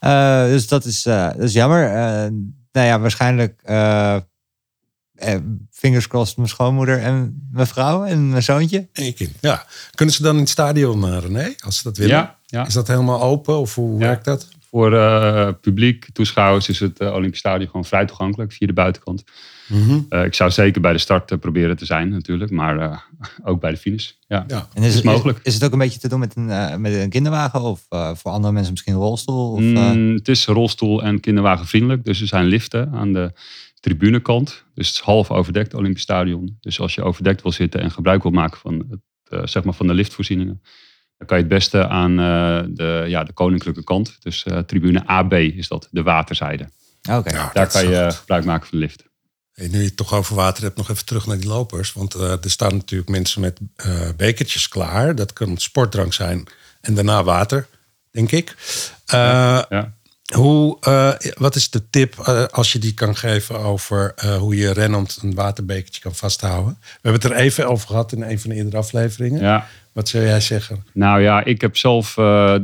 [0.04, 1.88] Eh, dus dat is, eh, dat is jammer.
[1.88, 2.30] Eh,
[2.72, 5.40] nou ja, waarschijnlijk eh, eh,
[5.72, 8.88] fingers crossed mijn schoonmoeder en mijn vrouw en mijn zoontje.
[8.94, 9.32] En je kind.
[9.40, 9.66] Ja.
[9.92, 12.16] Kunnen ze dan in het stadion, eh, René, als ze dat willen?
[12.16, 12.66] Ja, ja.
[12.66, 14.06] Is dat helemaal open of hoe Ja.
[14.08, 14.48] werkt dat?
[14.74, 19.24] Voor eh, publiek, toeschouwers is het eh, Olympisch Stadion gewoon vrij toegankelijk via de buitenkant.
[19.68, 20.00] Mhm.
[20.10, 22.98] Eh, ik zou zeker bij de start proberen te zijn natuurlijk, maar eh,
[23.50, 24.12] ook bij de finish.
[24.28, 24.44] Ja.
[24.48, 24.68] Ja.
[24.74, 25.38] En is, Is het, mogelijk.
[25.38, 27.86] Is, is het ook een beetje te doen met een, eh, met een kinderwagen of
[27.90, 29.52] eh, voor andere mensen misschien een rolstoel?
[29.52, 32.06] Of, eh, Mm, het is rolstoel- en kinderwagenvriendelijk.
[32.06, 33.32] Dus er zijn liften aan de
[33.80, 34.64] tribunekant.
[34.76, 36.58] Dus het is half overdekt, Olympisch Stadion.
[36.62, 39.74] Dus als je overdekt wil zitten en gebruik wil maken van, het, eh, zeg maar
[39.74, 40.62] van de liftvoorzieningen...
[41.24, 44.18] dan kan je het beste aan eh, de, ja, de koninklijke kant.
[44.20, 46.70] Dus eh, tribune AB is dat, de waterzijde.
[47.12, 47.30] Oké.
[47.30, 49.04] Ja, Daar kan je gebruik maken van de lift.
[49.54, 51.94] Hey, nu je het toch over water hebt, nog even terug naar die lopers.
[51.94, 55.16] Want eh, er staan natuurlijk mensen met eh, bekertjes klaar.
[55.16, 56.48] Dat kan sportdrank zijn
[56.82, 57.68] en daarna water,
[58.12, 58.56] denk ik.
[59.06, 59.94] Eh, Ja.
[60.34, 64.56] Hoe, eh, wat is de tip eh, als je die kan geven over eh, hoe
[64.56, 66.78] je rennend een waterbekertje kan vasthouden?
[66.82, 69.42] We hebben het er even over gehad in een van de eerdere afleveringen.
[69.42, 69.68] Ja.
[69.92, 70.86] Wat zou jij zeggen?
[70.94, 72.18] Nou ja, ik heb zelf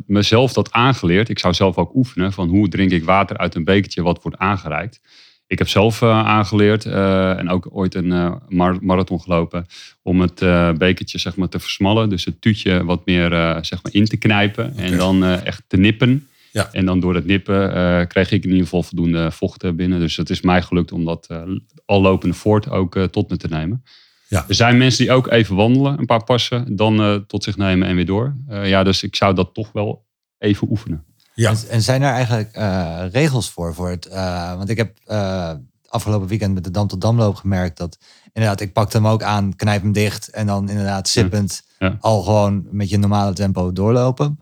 [0.05, 1.29] mezelf dat aangeleerd.
[1.29, 4.38] Ik zou zelf ook oefenen van hoe drink ik water uit een bekertje wat wordt
[4.38, 4.99] aangereikt.
[5.47, 9.67] Ik heb zelf aangeleerd en ook ooit een mar- marathon gelopen
[10.01, 10.39] om het
[10.77, 12.10] bekertje zeg maar, te versmallen.
[12.10, 13.29] Dus het tuutje wat meer
[13.62, 16.29] zeg maar, in te knijpen en dan echt te nippen.
[16.51, 16.69] Ja.
[16.71, 19.99] En dan door het nippen eh, kreeg ik in ieder geval voldoende vocht binnen.
[19.99, 21.41] Dus het is mij gelukt om dat eh,
[21.85, 23.83] al lopende voort ook eh, tot me te nemen.
[24.27, 24.45] Ja.
[24.47, 27.88] Er zijn mensen die ook even wandelen, een paar passen, dan eh, tot zich nemen
[27.88, 28.35] en weer door.
[28.47, 30.05] Eh, ja, dus ik zou dat toch wel
[30.38, 31.03] even oefenen.
[31.33, 31.53] Ja.
[31.69, 33.73] En, zijn er eigenlijk eh, regels voor?
[33.73, 35.51] voor het, eh, want ik heb eh,
[35.88, 37.97] afgelopen weekend met de Dam tot Damloop gemerkt dat
[38.33, 41.97] inderdaad, ik pakte hem ook aan, knijp hem dicht en dan inderdaad sippend Ja.
[41.99, 44.39] al gewoon met je normale tempo doorlopen.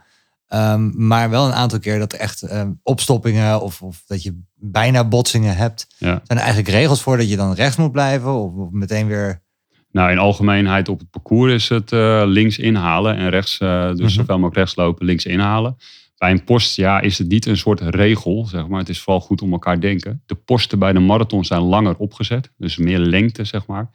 [0.48, 4.42] Ehm, maar wel een aantal keer dat er echt eh, opstoppingen of, of dat je
[4.56, 5.88] bijna botsingen hebt.
[5.98, 6.08] Ja.
[6.08, 9.46] Zijn er eigenlijk regels voor dat je dan rechts moet blijven of, of meteen weer...
[9.92, 14.00] Nou, in algemeenheid op het parcours is het eh, links inhalen en rechts, eh, dus
[14.00, 14.10] Mhm.
[14.10, 15.78] zoveel mogelijk rechts lopen, links inhalen.
[16.18, 18.80] Bij een post ja, is het niet een soort regel, zeg maar.
[18.80, 20.22] Het is vooral goed om elkaar denken.
[20.26, 23.90] De posten bij de marathon zijn langer opgezet, dus meer lengte, zeg maar.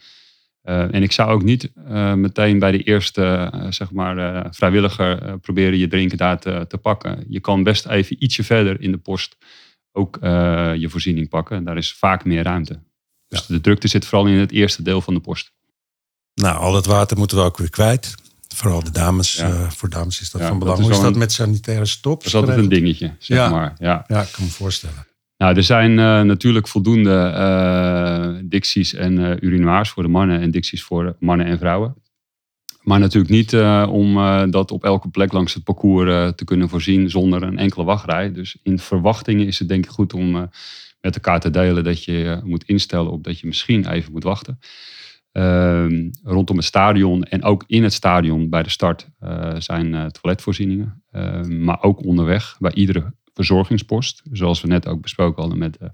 [0.62, 3.22] Eh, en ik zou ook niet eh, meteen bij de eerste
[3.52, 7.24] eh, zeg maar, vrijwilliger proberen je drinken daar te, te pakken.
[7.28, 9.36] Je kan best even ietsje verder in de post
[9.92, 10.18] ook
[10.76, 11.56] je voorziening pakken.
[11.56, 12.80] En daar is vaak meer ruimte.
[13.28, 15.52] Dus de drukte zit vooral in het eerste deel van de post.
[16.34, 18.14] Nou, al dat water moeten we ook weer kwijt.
[18.54, 19.32] Vooral de dames.
[19.36, 19.70] Ja.
[19.70, 20.80] voor dames is dat Ja, van dat belang.
[20.80, 22.18] is Hoe is dat een- met sanitaire stop?
[22.18, 23.48] Dat is altijd een dingetje, zeg Ja.
[23.48, 23.74] maar.
[23.78, 24.04] Ja.
[24.06, 25.06] Ja, ik kan me voorstellen.
[25.42, 30.50] Nou, er zijn eh, natuurlijk voldoende eh, dicties en eh, urinoirs voor de mannen en
[30.50, 31.94] dicties voor mannen en vrouwen.
[32.82, 33.54] Maar natuurlijk niet
[33.88, 34.14] om
[34.50, 38.32] dat op elke plek langs het parcours te kunnen voorzien zonder een enkele wachtrij.
[38.32, 40.32] Dus in verwachtingen is het denk ik goed om
[41.00, 44.58] met elkaar te delen dat je moet instellen op dat je misschien even moet wachten.
[45.32, 49.08] Ehm, rondom het stadion en ook in het stadion bij de start
[49.58, 51.02] zijn toiletvoorzieningen.
[51.10, 54.22] Ehm, maar ook onderweg bij iedere verzorgingspost.
[54.32, 55.92] Zoals we net ook besproken hadden met de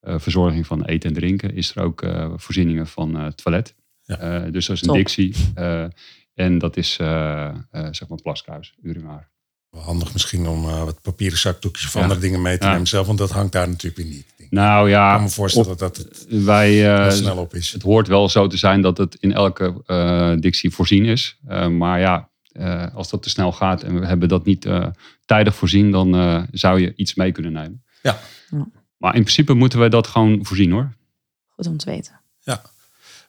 [0.00, 3.74] eh, verzorging van eten en drinken, is er ook eh, voorzieningen van eh, toilet.
[4.02, 4.16] Ja.
[4.18, 4.96] Eh, dus dat is een Top.
[4.96, 5.34] dictie.
[5.54, 5.84] eh,
[6.34, 7.54] en dat is eh, eh,
[7.90, 9.30] zeg maar plaskruis, urinaar.
[9.70, 12.00] Wel handig misschien om eh, wat papieren zakdoekjes of Ja.
[12.02, 12.72] andere dingen mee te Ja.
[12.72, 13.06] nemen zelf.
[13.06, 14.26] Want dat hangt daar natuurlijk weer niet.
[14.36, 17.72] Ik Nou ja, kan me voorstellen op- dat het wij, eh, snel op is.
[17.72, 21.38] het hoort wel zo te zijn dat het in elke eh, dictie voorzien is.
[21.46, 22.27] Eh, maar ja,
[22.58, 24.86] eh, als dat te snel gaat en we hebben dat niet eh,
[25.24, 27.82] tijdig voorzien, dan eh, zou je iets mee kunnen nemen.
[28.02, 28.18] Ja.
[28.50, 28.66] Ja.
[28.96, 30.92] Maar in principe moeten we dat gewoon voorzien hoor.
[31.48, 32.16] Goed om te weten.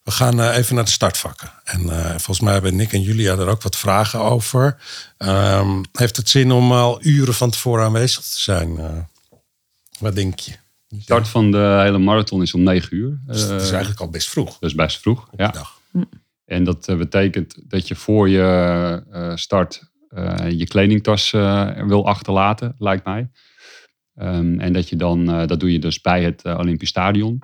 [0.03, 1.51] We gaan eh, even naar de startvakken.
[1.63, 4.77] En eh, volgens mij hebben Nick en Julia er ook wat vragen over.
[5.17, 8.77] Ehm, heeft het zin om al uren van tevoren aanwezig te zijn?
[9.99, 10.51] Wat denk je?
[10.87, 13.19] De start van de hele marathon is om 9 uur.
[13.25, 15.27] Dus het is eigenlijk al best vroeg Dat is best vroeg.
[15.31, 15.47] op Ja.
[15.47, 15.79] dag.
[16.49, 18.41] En dat eh, betekent dat je voor je
[19.11, 23.29] eh, start eh, je kledingtas eh, wil achterlaten, lijkt mij.
[24.15, 27.41] Ehm, en dat je dan, eh, dat doe je dus bij het Olympisch Stadion.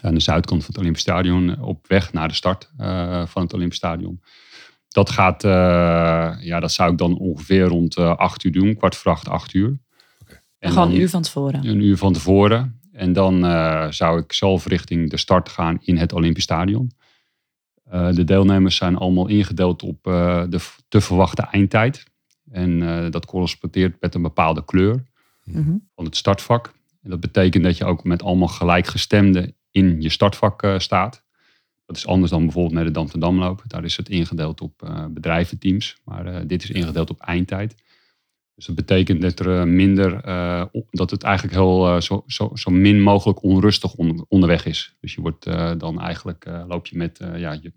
[0.00, 3.52] Aan de zuidkant van het Olympisch Stadion, op weg naar de start eh, van het
[3.52, 4.22] Olympisch Stadion.
[4.88, 5.50] Dat gaat, eh,
[6.40, 9.54] ja, dat zou ik dan ongeveer rond eh 8 uur doen, kwart voor acht, 8
[9.54, 9.78] uur.
[10.58, 11.66] En Gewoon een uur van tevoren.
[11.66, 12.80] een uur van tevoren.
[12.92, 16.90] En dan eh, zou ik zelf richting de start gaan in het Olympisch Stadion.
[17.94, 22.04] Eh, de deelnemers zijn allemaal ingedeeld op eh, de te verwachte eindtijd.
[22.50, 25.12] En eh, dat correspondeert met een bepaalde kleur
[25.44, 25.76] Mhm.
[25.94, 26.72] van het startvak.
[27.02, 31.22] En dat betekent dat je ook met allemaal gelijkgestemden in je startvak staat.
[31.86, 33.62] Dat is anders dan bijvoorbeeld met de Dam te Damloop.
[33.66, 35.96] Daar is het ingedeeld op bedrijventeams.
[36.04, 37.74] Maar dit is ingedeeld op eindtijd.
[38.54, 42.50] Dus dat betekent dat er eh, minder, eh, dat het eigenlijk heel eh, zo, zo,
[42.54, 44.96] zo min mogelijk onrustig on- onderweg is.
[45.00, 45.44] Dus je wordt
[45.78, 47.72] dan eigenlijk, loop je met ja, je,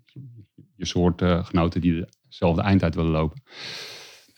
[0.76, 3.42] je soort eh, genoten die dezelfde eindtijd willen lopen.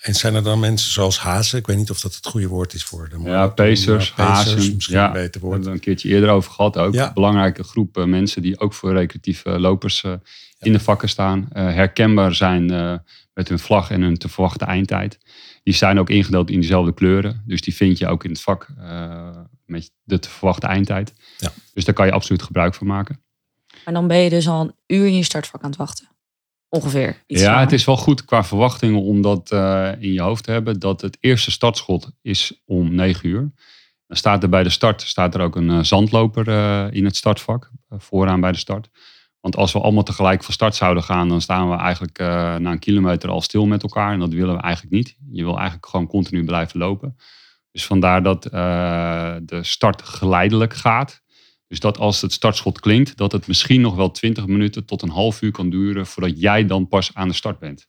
[0.00, 1.58] En zijn er dan mensen zoals hazen?
[1.58, 4.74] Ik weet niet of dat het goede woord is voor de Ja, pacers, hazen.
[4.74, 5.52] Misschien ja, een beter Daar woord.
[5.52, 6.94] hebben we een keertje eerder over gehad ook.
[6.94, 7.12] Ja.
[7.12, 10.04] Belangrijke groep mensen die ook voor recreatieve lopers
[10.58, 11.48] in de vakken staan.
[11.52, 12.66] herkenbaar zijn
[13.34, 15.18] met hun vlag en hun te verwachte eindtijd.
[15.62, 17.42] Die zijn ook ingedeeld in diezelfde kleuren.
[17.46, 21.14] Dus die vind je ook in het vak eh, met de te verwachte eindtijd.
[21.38, 21.52] Ja.
[21.74, 23.20] Dus daar kan je absoluut gebruik van maken.
[23.84, 26.08] Maar dan ben je dus al een uur in je startvak aan het wachten.
[26.68, 27.22] Ongeveer.
[27.26, 30.50] Iets ja, het is wel goed qua verwachtingen om dat eh, in je hoofd te
[30.50, 30.78] hebben.
[30.78, 33.52] Dat het eerste startschot is om 9 uur.
[34.06, 37.16] Dan staat er bij de start staat er ook een eh, zandloper eh, in het
[37.16, 37.70] startvak.
[37.88, 38.88] vooraan bij de start.
[39.40, 42.26] Want als we allemaal tegelijk van start zouden gaan, dan staan we eigenlijk eh,
[42.56, 44.12] na een kilometer al stil met elkaar.
[44.12, 45.16] En dat willen we eigenlijk niet.
[45.30, 47.16] Je wil eigenlijk gewoon continu blijven lopen.
[47.72, 51.20] Dus vandaar dat eh, de start geleidelijk gaat.
[51.66, 55.10] Dus dat als het startschot klinkt, dat het misschien nog wel 20 minuten tot een
[55.10, 57.88] half uur kan duren voordat jij dan pas aan de start bent.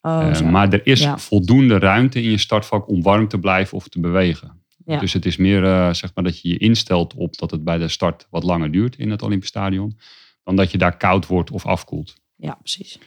[0.00, 1.18] Oh, Eh, maar er is Ja.
[1.18, 4.62] voldoende ruimte in je startvak om warm te blijven of te bewegen.
[4.84, 4.98] Ja.
[4.98, 7.88] Dus het is meer zeg maar dat je je instelt op dat het bij de
[7.88, 9.98] start wat langer duurt in het Olympisch Stadion.
[10.44, 12.14] Dan dat je daar koud wordt of afkoelt.
[12.36, 12.98] Ja, precies.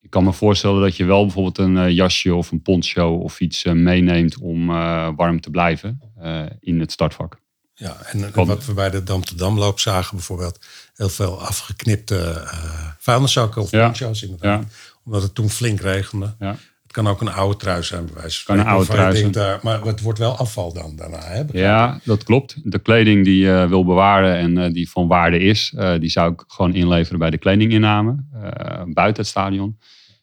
[0.00, 3.40] Ik kan me voorstellen dat je wel bijvoorbeeld een eh, jasje of een poncho of
[3.40, 7.40] iets eh, meeneemt om eh, warm te blijven eh, in het startvak.
[7.74, 8.46] Ja, en Kan.
[8.46, 13.70] wat we bij de Dam te Damloop zagen bijvoorbeeld, heel veel afgeknipte eh vuilniszakken of
[13.70, 13.84] Ja.
[13.84, 14.64] poncho's inderdaad.
[15.04, 16.34] Omdat het toen flink regende.
[16.38, 16.56] Ja.
[16.98, 19.34] Het kan ook een oude trui zijn bij wijze van Kan een oude trui denkt,
[19.34, 21.20] daar- maar het wordt wel afval dan daarna.
[21.22, 21.42] Hè?
[21.52, 22.56] Ja, dat klopt.
[22.64, 26.32] De kleding die je wil bewaren en eh, die van waarde is, eh, die zou
[26.32, 29.78] ik gewoon inleveren bij de kledinginname eh, buiten het stadion.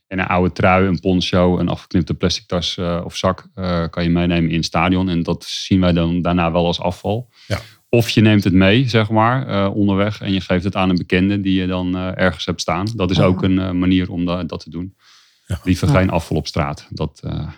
[0.07, 4.03] En een oude trui, een poncho, een afgeknipte plastic tas eh, of zak eh, kan
[4.03, 5.09] je meenemen in het stadion.
[5.09, 7.29] En dat zien wij dan daarna wel als afval.
[7.47, 7.59] Ja.
[7.89, 10.95] Of je neemt het mee, zeg maar, eh, onderweg en je geeft het aan een
[10.97, 12.87] bekende die je dan eh, ergens hebt staan.
[12.95, 14.95] Dat is ook een eh, manier om da- dat te doen.
[15.45, 15.59] Ja.
[15.63, 16.87] Liever geen afval op straat.
[16.89, 17.49] Dat, eh,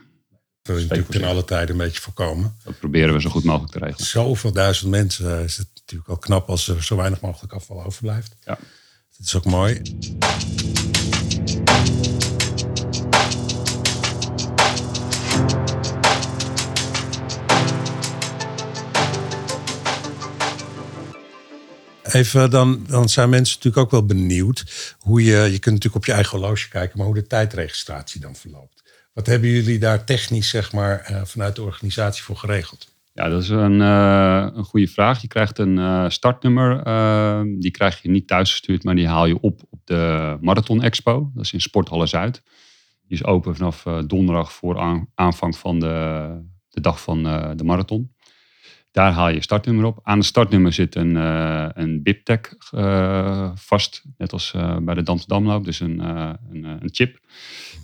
[0.62, 2.56] Dat is natuurlijk in alle tijden een beetje voorkomen.
[2.64, 4.06] dat proberen we zo goed mogelijk te regelen.
[4.06, 7.84] Zoveel duizend mensen eh, is het natuurlijk al knap als er zo weinig mogelijk afval
[7.84, 8.36] overblijft.
[8.46, 8.58] Ja.
[9.18, 9.82] Dat is ook mooi.
[22.12, 26.06] Even, dan, dan zijn mensen natuurlijk ook wel benieuwd hoe je, je kunt natuurlijk op
[26.06, 28.84] je eigen horloge kijken, maar hoe de tijdregistratie dan verloopt.
[29.14, 32.96] Wat hebben jullie daar technisch, zeg maar, eh, vanuit de organisatie voor geregeld?
[33.14, 35.22] Ja, dat is een, eh, een goede vraag.
[35.22, 36.84] Je krijgt een eh, startnummer.
[37.60, 41.32] die krijg je niet thuisgestuurd, maar die haal je op op de Marathon Expo.
[41.34, 42.42] Dat is in Sporthalle Zuid.
[43.08, 46.28] Die is open vanaf donderdag voor aan- aanvang van de,
[46.70, 47.24] de dag van
[47.58, 48.16] de marathon.
[48.98, 50.00] Daar haal je startnummer op.
[50.04, 52.40] Aan het startnummer zit een, eh een BIP-tag
[52.72, 55.66] eh, vast, net als eh, bij de Dam te Damloop.
[55.66, 57.20] Dus een, een, een chip.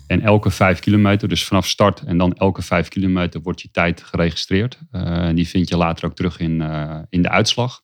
[0.06, 4.02] En elke vijf kilometer, dus vanaf start en dan elke vijf kilometer, wordt je tijd
[4.02, 4.78] geregistreerd.
[5.34, 6.60] Die vind je later ook terug in,
[7.08, 7.80] in de uitslag,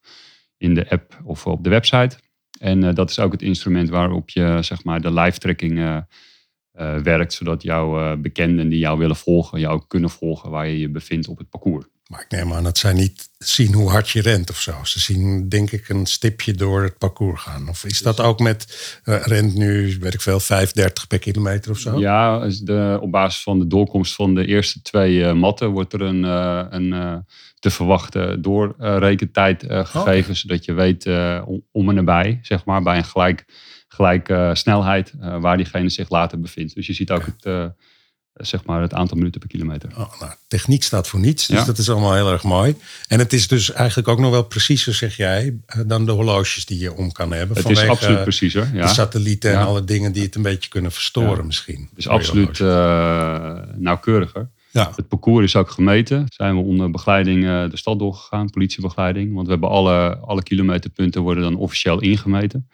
[0.57, 2.19] in de app of op de website.
[2.59, 6.05] En dat is ook het instrument waarop je zeg maar, de live tracking
[7.03, 11.29] werkt, zodat jouw bekenden die jou willen volgen, jou kunnen volgen waar je je bevindt
[11.29, 11.85] op het parcours.
[12.11, 14.73] Maar ik neem aan dat zij niet zien hoe hard je rent of zo.
[14.83, 17.69] Ze zien denk ik een stipje door het parcours gaan.
[17.69, 20.47] Of is dat ook met eh, rent nu, weet ik veel, 5,30
[21.09, 21.99] per kilometer of zo?
[21.99, 26.01] Ja, de, op basis van de doorkomst van de eerste twee eh, matten wordt er
[26.01, 27.25] een, eh, een
[27.59, 31.07] te verwachten doorrekentijd eh gegeven, zodat je weet
[31.73, 33.45] om, en nabij, zeg maar, bij een gelijk,
[33.89, 36.75] gelijke eh, snelheid waar diegene zich later bevindt.
[36.75, 37.73] Dus je ziet ook het,
[38.35, 39.91] zeg maar het aantal minuten per kilometer.
[39.99, 41.65] Oh, nou, techniek staat voor niets, dus Ja.
[41.65, 42.77] dat is allemaal heel erg mooi.
[43.09, 46.67] En het is dus eigenlijk ook nog wel preciezer, zeg jij, eh, dan de horloges
[46.67, 47.57] die je om kan hebben.
[47.57, 48.71] Het is absoluut preciezer.
[48.75, 48.87] Ja.
[48.87, 51.81] De satellieten en alle dingen die het een beetje kunnen verstoren misschien.
[51.91, 54.51] Het is absoluut eh, nauwkeuriger.
[54.73, 56.25] Ja, Het parcours is ook gemeten.
[56.29, 59.35] Zijn we onder begeleiding eh, de stad doorgegaan, politiebegeleiding.
[59.35, 62.69] Want we hebben alle, alle kilometerpunten worden dan officieel ingemeten.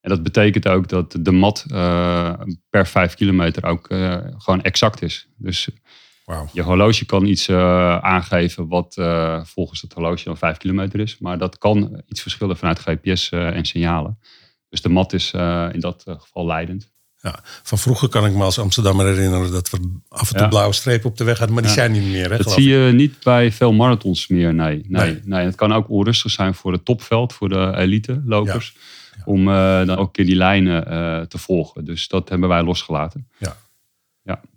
[0.00, 2.32] En dat betekent ook dat de mat eh,
[2.70, 5.28] per vijf kilometer ook eh, gewoon exact is.
[5.36, 5.68] Dus
[6.24, 6.48] wauw.
[6.52, 8.94] je horloge kan iets eh, aangeven wat
[9.42, 11.18] volgens het horloge dan vijf kilometer is.
[11.18, 14.18] Maar dat kan iets verschillen vanuit GPS en signalen.
[14.68, 15.30] Dus de mat is
[15.72, 16.90] in dat geval leidend.
[17.20, 17.40] Ja.
[17.62, 20.48] Van vroeger kan ik me als Amsterdammer herinneren dat we af en toe Ja.
[20.48, 21.78] blauwe strepen op de weg hadden, maar die Ja.
[21.78, 22.30] zijn niet meer.
[22.30, 24.84] Hè, Dat zie je niet bij veel marathons meer, nee.
[24.88, 25.20] Nee, Nee.
[25.24, 25.44] nee.
[25.44, 28.76] Het kan ook onrustig zijn voor het topveld, voor de elite lopers.
[29.24, 31.84] Om eh, dan ook een keer die lijnen eh, te volgen.
[31.84, 33.28] Dus dat hebben wij losgelaten.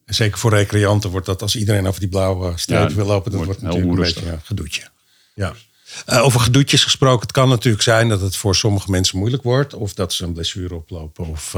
[0.06, 3.32] En zeker voor recreanten wordt dat als iedereen over die blauwe strepen Ja, wil lopen,
[3.32, 4.88] dat wordt wordt natuurlijk een beetje een gedoetje.
[5.36, 5.54] Ja.
[6.06, 9.74] Eh, over gedoetjes gesproken, het kan natuurlijk zijn dat het voor sommige mensen moeilijk wordt.
[9.74, 11.56] Of dat ze een blessure oplopen of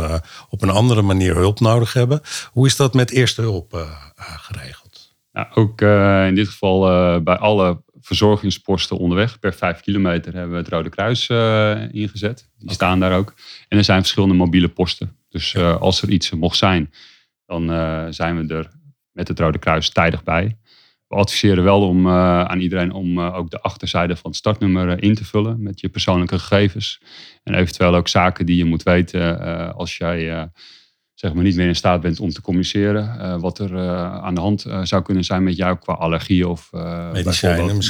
[0.49, 2.21] op een andere manier hulp nodig hebben.
[2.51, 5.15] Hoe is dat met eerste hulp geregeld?
[5.31, 5.81] Nou, ook
[6.27, 6.81] in dit geval
[7.23, 9.39] bij alle verzorgingsposten onderweg.
[9.39, 12.49] Per vijf kilometer hebben we het Rode Kruis eh, ingezet.
[12.57, 13.33] Die staan daar ook.
[13.67, 15.17] En er zijn verschillende mobiele posten.
[15.29, 16.93] Dus eh, als er iets mocht zijn,
[17.45, 18.71] dan eh, zijn we er
[19.11, 20.57] met het Rode Kruis tijdig bij.
[21.07, 25.25] We adviseren wel om, aan iedereen om ook de achterzijde van het startnummer in te
[25.25, 27.01] vullen met je persoonlijke gegevens.
[27.43, 29.39] En eventueel ook zaken die je moet weten
[29.75, 30.49] als jij
[31.13, 33.19] zeg maar niet meer in staat bent om te communiceren.
[33.19, 36.47] eh, wat er eh, aan de hand eh, zou kunnen zijn met jou qua allergie
[36.47, 36.69] of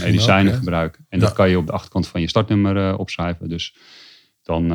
[0.04, 0.58] medicijnen hè?
[0.58, 1.00] gebruik.
[1.10, 1.26] En Ja.
[1.26, 3.50] dat kan je op de achterkant van je startnummer opschrijven.
[3.50, 3.76] Dus
[4.44, 4.68] dan,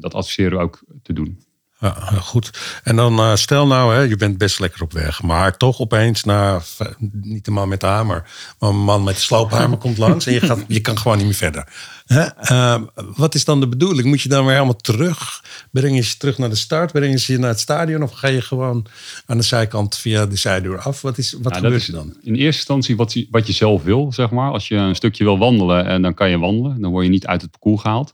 [0.00, 1.45] dat adviseren we ook te doen.
[1.80, 2.50] Ja, goed.
[2.82, 6.24] En dan eh, stel nou, hè, je bent best lekker op weg, maar toch opeens
[6.24, 6.80] na, v-
[7.22, 10.32] niet de man met de hamer, maar een man met de sloophamer komt langs en
[10.32, 11.68] je, gaat, je kan gewoon niet meer verder.
[12.06, 12.20] Hè?
[12.22, 12.80] Eh,
[13.16, 14.08] wat is dan de bedoeling?
[14.08, 15.44] Moet je dan weer helemaal terug?
[15.70, 16.92] Breng je ze terug naar de start?
[16.92, 18.02] Breng je ze naar het stadion?
[18.02, 18.86] Of ga je gewoon
[19.26, 21.02] aan de zijkant via de zijdeur af?
[21.02, 22.06] Wat, is, wat Nou, gebeurt er dan?
[22.22, 24.50] In eerste instantie wat, je- wat je zelf wil, zeg maar.
[24.50, 26.80] Als je een stukje wil wandelen, en dan kan je wandelen.
[26.80, 28.12] Dan word je niet uit het parcours gehaald.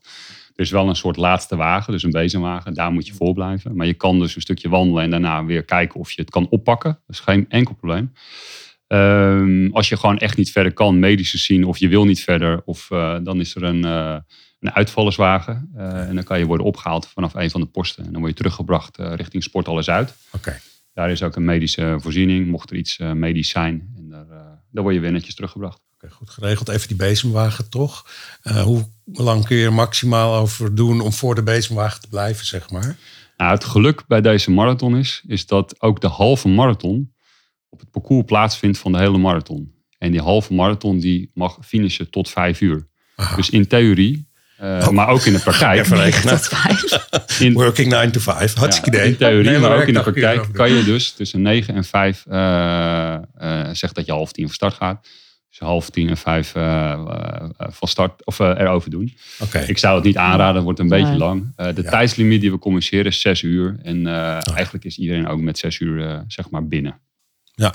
[0.55, 2.75] Er is wel een soort laatste wagen, dus een bezemwagen.
[2.75, 3.77] Daar moet je voor blijven.
[3.77, 6.49] Maar je kan dus een stukje wandelen en daarna weer kijken of je het kan
[6.49, 6.91] oppakken.
[6.91, 8.13] Dat is geen enkel probleem.
[8.93, 12.63] Ehm, als je gewoon echt niet verder kan, medisch zien of je wil niet verder,
[12.65, 14.17] of eh, dan is er een, eh,
[14.61, 15.71] een uitvallerswagen.
[15.77, 18.05] Eh, en dan kan je worden opgehaald vanaf een van de posten.
[18.05, 20.15] En dan word je teruggebracht richting Sport Alles Uit.
[20.33, 20.61] Oké.
[20.95, 23.93] Daar is ook een medische voorziening, mocht er iets medisch zijn.
[23.97, 24.27] En daar,
[24.71, 25.81] daar word je weer netjes teruggebracht.
[26.03, 26.69] Oké, goed geregeld.
[26.69, 28.07] Even die bezemwagen toch.
[28.43, 32.47] Eh, hoe lang kun je er maximaal over doen om voor de bezemwagen te blijven,
[32.47, 32.97] zeg maar?
[33.37, 37.13] Nou, het geluk bij deze marathon is, is dat ook de halve marathon
[37.69, 39.75] op het parcours plaatsvindt van de hele marathon.
[39.99, 42.89] En die halve marathon die mag finishen tot vijf uur.
[43.17, 43.37] Aha.
[43.37, 45.81] Dus in theorie, eh, maar ook in de praktijk.
[45.81, 46.37] Even rekenen.
[46.37, 47.09] Tot vijf.
[47.41, 48.55] In, Working 9 to 5.
[48.55, 49.13] Hartstikke ja, idee.
[49.13, 53.15] in theorie, maar ook in de praktijk kan je dus tussen 9 en 5 eh
[53.15, 55.07] eh zeg dat je half tien van start gaat.
[55.59, 59.17] Dus half tien en vijf eh, eh, van start of eh, erover doen.
[59.41, 59.59] Oké.
[59.59, 61.19] Ik zou het niet aanraden, het wordt een beetje Nee.
[61.19, 61.53] lang.
[61.57, 61.91] Eh, de Ja.
[61.91, 63.79] tijdslimiet die we communiceren is zes uur.
[63.83, 67.01] En eh, eigenlijk is iedereen ook met zes uur eh, zeg maar binnen.
[67.55, 67.75] Ja.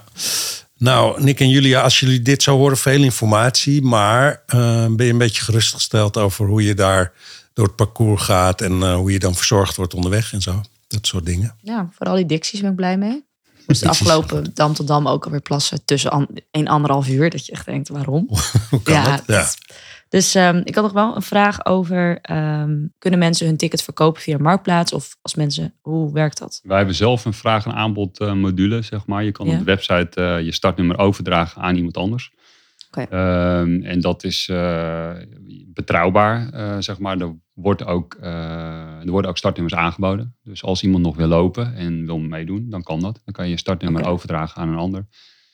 [0.78, 3.82] Nou, Nick en Julia, als jullie dit zo horen, veel informatie.
[3.82, 7.14] Maar eh, ben je een beetje gerustgesteld over hoe je daar
[7.54, 10.62] door het parcours gaat en eh, hoe je dan verzorgd wordt onderweg en zo?
[10.88, 11.56] Dat soort dingen.
[11.62, 13.26] Ja, vooral die dicties ben ik blij mee.
[13.68, 17.30] Dus de afgelopen Dam tot Dam ook alweer plassen tussen an, een anderhalf uur.
[17.30, 18.28] Dat je echt denkt, waarom?
[18.70, 19.24] Hoe kan dat?
[19.28, 19.40] Ja.
[19.40, 19.58] het-
[20.10, 22.20] Dus ehm, ik had nog wel een vraag over...
[22.22, 24.94] ehm, kunnen mensen hun ticket verkopen via Marktplaats?
[24.94, 26.60] Of als mensen, hoe werkt dat?
[26.64, 29.24] Wij hebben zelf een vraag- en aanbod eh, module, zeg maar.
[29.24, 29.52] Je kan Ja.
[29.52, 32.32] op de website eh, je startnummer overdragen aan iemand anders.
[32.88, 33.02] Oké.
[33.02, 35.12] Ehm, en dat is eh,
[35.66, 37.18] betrouwbaar, eh, zeg maar.
[37.18, 40.36] Er, wordt ook, eh, er worden ook startnummers aangeboden.
[40.44, 43.22] Dus als iemand nog wil lopen en wil meedoen, dan kan dat.
[43.26, 45.00] Dan kan je je startnummer overdragen aan een ander.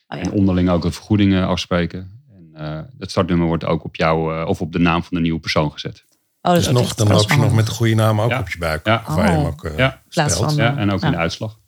[0.08, 0.24] Oh, ja.
[0.24, 2.22] En onderling ook de vergoedingen afspreken.
[2.36, 5.24] En eh het startnummer wordt ook op jou eh, of op de naam van de
[5.24, 6.06] nieuwe persoon gezet.
[6.42, 8.40] Oh, Dus nog, dan loop je nog met de goede naam ook Ja.
[8.40, 8.86] op je buik.
[8.86, 9.04] Ja.
[9.08, 9.48] Waar je hem Oh.
[9.48, 10.02] ook eh, Ja.
[10.10, 10.54] plaats speelt.
[10.54, 11.60] van- Ja, en ook in de uitslag.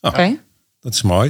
[0.00, 0.36] Oké.
[0.80, 1.28] Dat is mooi.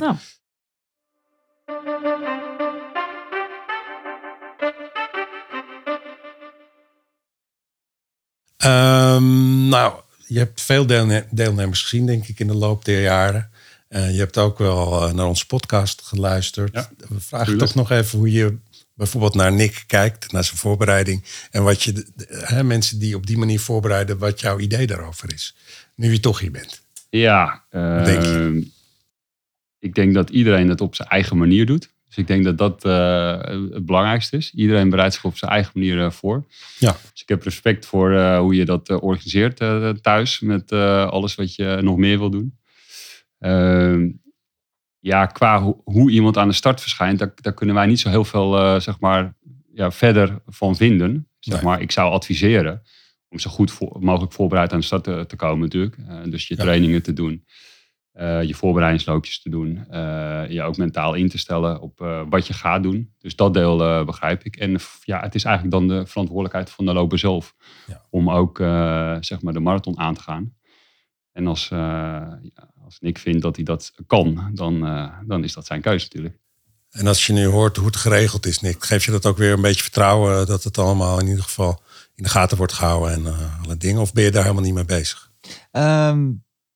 [8.65, 13.51] Ehm, nou, je hebt veel deelne- deelnemers gezien, denk ik, in de loop der jaren.
[13.89, 16.73] Eh, je hebt ook wel eh, naar onze podcast geluisterd.
[16.75, 17.67] Ja, We vragen tuurlijk.
[17.67, 18.57] toch nog even hoe je
[18.95, 21.25] bijvoorbeeld naar Nick kijkt, naar zijn voorbereiding.
[21.51, 24.87] En wat je, de- de- hè, mensen die op die manier voorbereiden, wat jouw idee
[24.87, 25.55] daarover is.
[25.95, 26.83] Nu je toch hier bent.
[27.11, 27.65] Ja,
[28.05, 28.61] denk ehm,
[29.79, 31.91] ik denk dat iedereen het op zijn eigen manier doet.
[32.15, 33.41] Dus ik denk dat dat eh,
[33.73, 34.53] het belangrijkste is.
[34.55, 36.45] Iedereen bereidt zich op zijn eigen manier eh, voor.
[36.79, 36.97] Ja.
[37.13, 39.57] Dus ik heb respect voor eh, hoe je dat organiseert
[40.03, 42.59] thuis met alles wat je nog meer wil doen.
[43.39, 44.09] Ehm,
[44.99, 48.09] ja, qua ho- hoe iemand aan de start verschijnt, daar, daar kunnen wij niet zo
[48.09, 49.35] heel veel zeg maar,
[49.75, 51.29] ja, verder van vinden.
[51.39, 51.65] Zeg Nee.
[51.65, 52.83] maar, ik zou adviseren
[53.29, 55.97] om zo goed voor- mogelijk voorbereid aan de start te, te komen natuurlijk.
[56.31, 56.63] Dus je Ja.
[56.63, 57.45] trainingen te doen,
[58.21, 62.53] je voorbereidingsloopjes te doen, eh, je ook mentaal in te stellen op eh, wat je
[62.55, 63.13] gaat doen.
[63.19, 64.57] Dus dat deel eh, begrijp ik.
[64.57, 67.55] En ja, het is eigenlijk dan de verantwoordelijkheid van de loper zelf
[67.87, 68.03] Ja.
[68.11, 70.55] om ook eh, zeg maar de marathon aan te gaan.
[71.33, 75.53] En als, eh, ja, als Nick vindt dat hij dat kan, dan, eh, dan is
[75.53, 76.39] dat zijn keuze natuurlijk.
[76.91, 79.53] En als je nu hoort hoe het geregeld is, Nick, geef je dat ook weer
[79.53, 81.81] een beetje vertrouwen eh, dat het allemaal in ieder geval
[82.15, 84.01] in de gaten wordt gehouden en eh, alle dingen?
[84.01, 85.31] Of ben je daar helemaal niet mee bezig?
[85.71, 86.31] Ehm,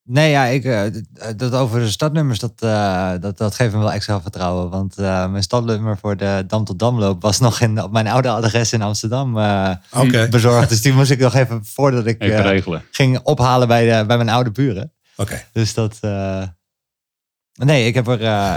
[0.08, 3.78] nee, ja, ik, eh, d- dat over de stadnummers, dat, eh, dat, dat geeft me
[3.78, 4.70] wel extra vertrouwen.
[4.70, 8.28] Want eh, mijn stadnummer voor de Dam tot Damloop was nog in, op mijn oude
[8.28, 10.68] adres in Amsterdam eh, Oké, bezorgd.
[10.68, 14.16] Dus die moest ik nog even, voordat ik Even eh, ging ophalen bij, de, bij
[14.16, 14.92] mijn oude buren.
[15.16, 15.42] oké.
[15.52, 15.96] Dus dat...
[16.00, 16.42] eh,
[17.54, 18.56] nee, ik heb er eh,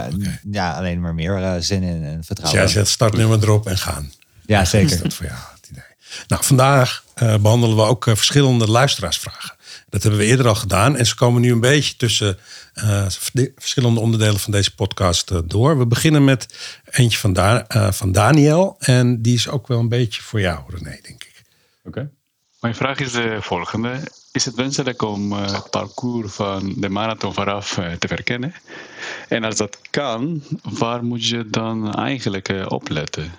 [0.52, 2.62] ja, alleen maar meer eh, zin in en Dus vertrouwen.
[2.62, 4.12] jij zet startnummer erop en gaan.
[4.46, 5.02] ja, Is zeker.
[5.04, 5.84] dat voor jou het idee?
[6.28, 9.56] Nou, vandaag eh, behandelen we ook eh, verschillende luisteraarsvragen.
[9.92, 10.96] Dat hebben we eerder al gedaan.
[10.96, 12.38] En ze komen nu een beetje tussen
[12.74, 15.78] eh, de verschillende onderdelen van deze podcast eh, door.
[15.78, 16.56] We beginnen met
[16.92, 18.76] eentje van, Da- eh, van Daniel.
[18.80, 21.44] En die is ook wel een beetje voor jou, René, denk ik.
[21.84, 22.10] Oké.
[22.60, 24.00] Mijn vraag is de volgende.
[24.32, 28.54] Is het wenselijk om eh, het parcours van de marathon vooraf te verkennen?
[29.28, 33.32] En als dat kan, waar moet je dan eigenlijk eh, op letten?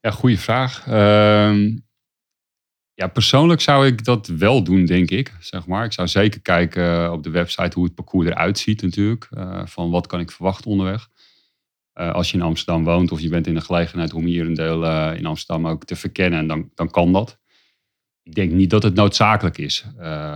[0.00, 0.86] Ja, goede vraag.
[0.86, 1.76] Ehm,
[2.98, 5.32] Ja, persoonlijk zou ik dat wel doen, denk ik.
[5.40, 5.84] Zeg maar.
[5.84, 9.26] Ik zou zeker kijken eh, op de website hoe het parcours eruit ziet natuurlijk.
[9.30, 11.08] Eh, van wat kan ik verwachten onderweg.
[11.92, 14.54] Eh, als je in Amsterdam woont of je bent in de gelegenheid om hier een
[14.54, 17.38] deel in Amsterdam ook te verkennen, dan, dan kan dat.
[18.22, 19.84] Ik denk niet dat het noodzakelijk is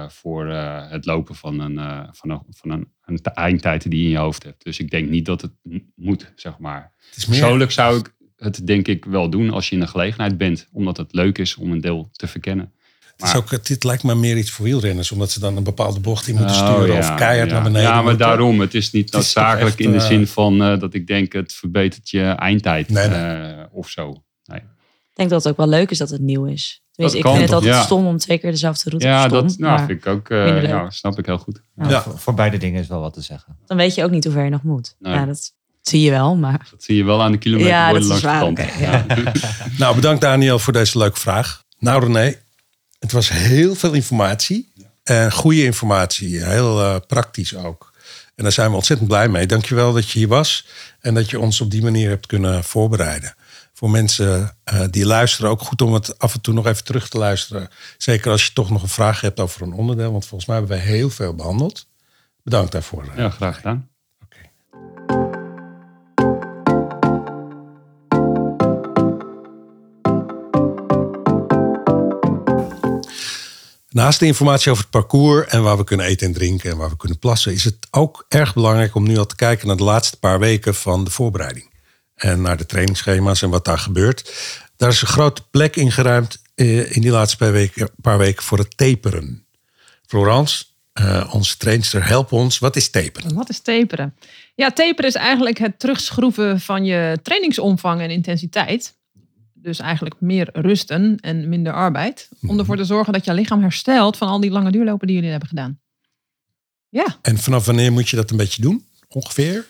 [0.09, 4.19] voor het lopen van, een, van, een, van een, een eindtijd die je in je
[4.19, 4.65] hoofd hebt.
[4.65, 5.53] Dus ik denk niet dat het
[5.95, 6.81] moet, zeg maar.
[6.81, 10.69] Meer, Persoonlijk zou ik het denk ik wel doen als je in de gelegenheid bent.
[10.73, 12.73] Omdat het leuk is om een deel te verkennen.
[13.17, 15.63] het, is ook, het, dit lijkt me meer iets voor wielrenners, omdat ze dan een
[15.65, 17.55] bepaalde bocht in moeten Oh, sturen ja, of keihard ja.
[17.55, 17.83] naar beneden.
[17.89, 18.19] Ja, maar moeten.
[18.27, 18.61] daarom.
[18.61, 22.11] Het is niet noodzakelijk in de eh, zin van eh, dat ik denk het verbetert
[22.11, 23.19] je eindtijd Nee, nee.
[23.19, 24.23] eh, of zo.
[24.45, 24.59] Nee.
[24.59, 26.83] Ik denk dat het ook wel leuk is dat het nieuw is.
[26.93, 27.83] Tenminste, ik vind het toch, altijd ja.
[27.83, 30.29] stom om twee keer dezelfde route Ja, te stom, dat nou, maar vind ik ook.
[30.31, 31.63] eh, ja, snap ik heel goed.
[31.77, 32.03] Ja.
[32.03, 33.57] Voor, voor beide dingen is wel wat te zeggen.
[33.67, 34.97] Dan weet je ook niet hoe ver je nog moet.
[34.99, 35.13] Nee.
[35.13, 35.53] Ja, dat
[35.89, 36.69] zie je wel, maar...
[36.71, 39.05] Dat zie je wel aan de kilometer Ja, dat is langs waar, ja.
[39.09, 39.33] Ja.
[39.79, 41.65] Nou, bedankt Daniel voor deze leuke vraag.
[41.79, 42.37] Nou René,
[42.99, 44.73] het was heel veel informatie.
[45.03, 47.93] En goede informatie, heel eh, praktisch ook.
[48.35, 49.47] En daar zijn we ontzettend blij mee.
[49.47, 50.67] Dankjewel dat je hier was
[51.01, 53.35] en dat je ons op die manier hebt kunnen voorbereiden.
[53.73, 57.09] Voor mensen eh, die luisteren, ook goed om het af en toe nog even terug
[57.09, 57.69] te luisteren.
[57.99, 60.13] Zeker als je toch nog een vraag hebt over een onderdeel.
[60.13, 61.87] Want volgens mij hebben wij heel veel behandeld.
[62.43, 63.05] Bedankt daarvoor.
[63.17, 63.89] ja, graag gedaan.
[73.93, 76.89] Naast de informatie over het parcours en waar we kunnen eten en drinken en waar
[76.89, 79.83] we kunnen plassen, is het ook erg belangrijk om nu al te kijken naar de
[79.83, 81.71] laatste paar weken van de voorbereiding.
[82.15, 84.33] En naar de trainingsschema's en wat daar gebeurt.
[84.77, 88.59] Daar is een grote plek ingeruimd eh, in die laatste paar weken, paar weken voor
[88.59, 89.47] het taperen.
[90.07, 92.59] Florence, eh, onze trainster, help ons.
[92.59, 93.35] Wat is taperen?
[93.35, 94.15] Wat is taperen?
[94.55, 98.95] Ja, taperen is eigenlijk het terugschroeven van je trainingsomvang en intensiteit.
[99.63, 102.29] Dus eigenlijk meer rusten en minder arbeid.
[102.47, 105.31] Om ervoor te zorgen dat je lichaam herstelt van al die lange duurlopen die jullie
[105.31, 105.81] hebben gedaan.
[106.89, 108.87] Ja, En vanaf wanneer moet je dat een beetje doen?
[109.09, 109.53] Ongeveer?
[109.53, 109.65] Nou,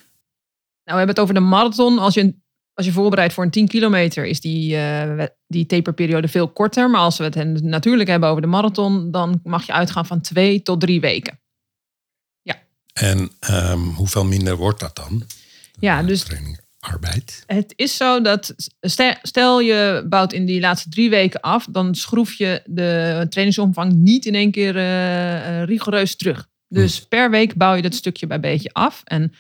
[0.84, 1.98] we hebben het over de marathon.
[1.98, 2.34] Als je,
[2.74, 6.90] als je voorbereidt voor een 10 kilometer, is die, eh, die taperperiode veel korter.
[6.90, 10.62] Maar als we het natuurlijk hebben over de marathon, dan mag je uitgaan van twee
[10.62, 11.40] tot drie weken.
[12.92, 15.26] En ehm, hoeveel minder wordt dat dan?
[15.78, 17.42] Ja, dus Training, arbeid.
[17.46, 21.94] Het is zo dat, ste- stel je bouwt in die laatste drie weken af, dan
[21.94, 26.48] schroef je de trainingsomvang niet in één keer eh, eh, rigoureus terug.
[26.68, 29.02] Dus per week bouw je dat stukje bij beetje af.
[29.04, 29.32] En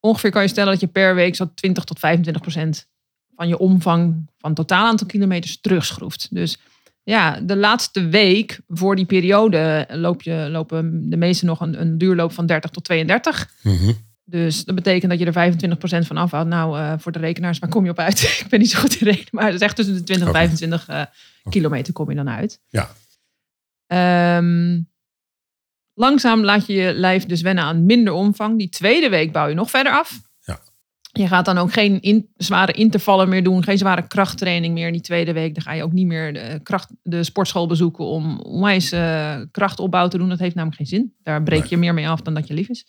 [0.00, 2.86] ongeveer kan je stellen dat je per week zo'n 20 tot 25 procent
[3.34, 6.28] van je omvang van totaal aantal kilometers terugschroeft.
[6.30, 6.58] Dus
[7.02, 11.98] ja, de laatste week voor die periode loop je, lopen de meesten nog een, een
[11.98, 13.50] duurloop van 30 tot 32.
[13.62, 13.92] Mhm.
[14.28, 16.48] Dus dat betekent dat je er 25% van afhoudt.
[16.48, 18.22] Nou, eh, voor de rekenaars, waar kom je op uit?
[18.42, 20.30] ik ben niet zo goed in rekenen, maar het is echt tussen de 20 en
[20.34, 20.38] Oké.
[20.46, 21.02] 25 eh,
[21.50, 22.60] kilometer kom je dan uit.
[22.68, 22.88] Ja.
[23.86, 24.80] Ehm,
[25.94, 28.58] langzaam laat je je lijf dus wennen aan minder omvang.
[28.58, 30.20] Die tweede week bouw je nog verder af.
[30.44, 30.60] Ja.
[31.12, 34.92] Je gaat dan ook geen in- zware intervallen meer doen, geen zware krachttraining meer in
[34.92, 35.54] die tweede week.
[35.54, 40.08] Dan ga je ook niet meer de, kracht, de sportschool bezoeken om onwijs eh krachtopbouw
[40.08, 40.28] te doen.
[40.28, 41.14] Dat heeft namelijk geen zin.
[41.22, 41.68] Daar breek Nee.
[41.70, 42.86] je meer mee af dan dat je lief is.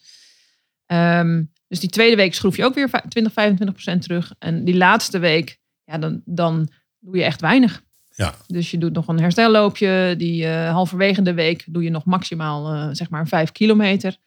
[0.87, 4.33] Ehm, dus die tweede week schroef je ook weer 20, 25 procent terug.
[4.39, 6.69] En die laatste week, ja, dan, dan
[6.99, 7.83] doe je echt weinig.
[8.15, 8.35] Ja.
[8.47, 10.15] Dus je doet nog een herstelloopje.
[10.17, 14.17] Die eh, halverwege de week doe je nog maximaal eh, zeg maar 5 kilometer.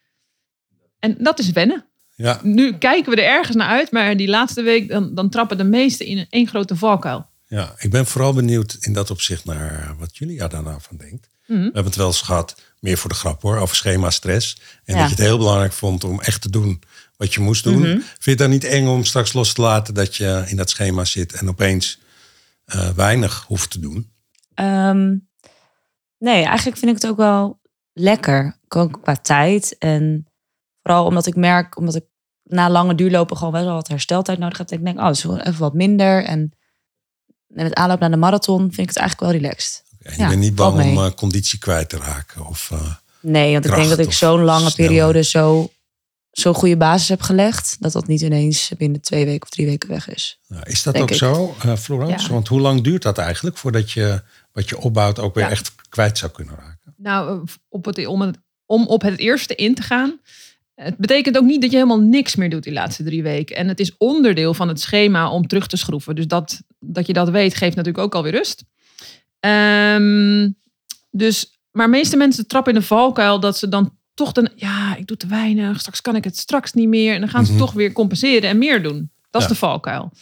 [0.98, 1.84] En dat is wennen.
[2.14, 5.56] Ja, Nu kijken we er ergens naar uit, maar die laatste week dan, dan trappen
[5.56, 7.28] de meesten in één grote valkuil.
[7.46, 11.28] ja, ik ben vooral benieuwd in dat opzicht naar wat Julia daarna van denkt.
[11.46, 11.58] Mhm.
[11.58, 14.60] We hebben het wel eens gehad, meer voor de grap hoor, over schema stress.
[14.84, 15.00] En Ja.
[15.00, 16.82] dat je het heel belangrijk vond om echt te doen
[17.16, 17.78] wat je moest doen.
[17.78, 17.98] Mhm.
[17.98, 20.70] Vind je het dan niet eng om straks los te laten dat je in dat
[20.70, 21.98] schema zit en opeens
[22.64, 24.12] eh, weinig hoeft te doen?
[24.54, 25.16] Ehm,
[26.18, 27.60] nee, eigenlijk vind ik het ook wel
[27.92, 28.58] lekker.
[28.68, 29.78] Ook qua tijd.
[29.78, 30.26] En
[30.82, 32.04] vooral omdat ik merk, omdat ik
[32.42, 34.68] na lange duurlopen gewoon wel wat hersteltijd nodig heb.
[34.68, 36.24] Dat ik denk, oh, het is wel even wat minder.
[36.24, 36.52] En
[37.54, 39.84] en met aanloop naar de marathon vind ik het eigenlijk wel relaxed.
[40.10, 42.46] En je Ja, bent niet bang om eh, conditie kwijt te raken.
[42.46, 44.90] Of, eh, Nee, want ik denk dat ik zo'n lange sneller.
[44.92, 45.70] periode zo
[46.30, 47.76] zo'n goede basis heb gelegd.
[47.80, 50.38] Dat dat niet ineens binnen twee weken of drie weken weg is.
[50.48, 51.16] nou, is dat ook ik.
[51.16, 52.26] zo, eh, Florence?
[52.26, 52.32] Ja.
[52.32, 55.50] Want hoe lang duurt dat eigenlijk voordat je wat je opbouwt ook weer Ja.
[55.50, 56.94] echt kwijt zou kunnen raken?
[56.96, 60.18] Nou, op het, om, het, om op het eerste in te gaan.
[60.74, 63.56] Het betekent ook niet dat je helemaal niks meer doet die laatste drie weken.
[63.56, 66.14] En het is onderdeel van het schema om terug te schroeven.
[66.14, 68.64] Dus dat, dat je dat weet, geeft natuurlijk ook alweer rust.
[69.40, 70.48] Ehm,
[71.10, 75.06] dus, maar meeste mensen trappen in de valkuil dat ze dan toch dan, ja, ik
[75.06, 77.14] doe te weinig, straks kan ik het straks niet meer.
[77.14, 77.60] En dan gaan ze Mhm.
[77.60, 79.10] toch weer compenseren en meer doen.
[79.30, 80.12] Dat is de valkuil.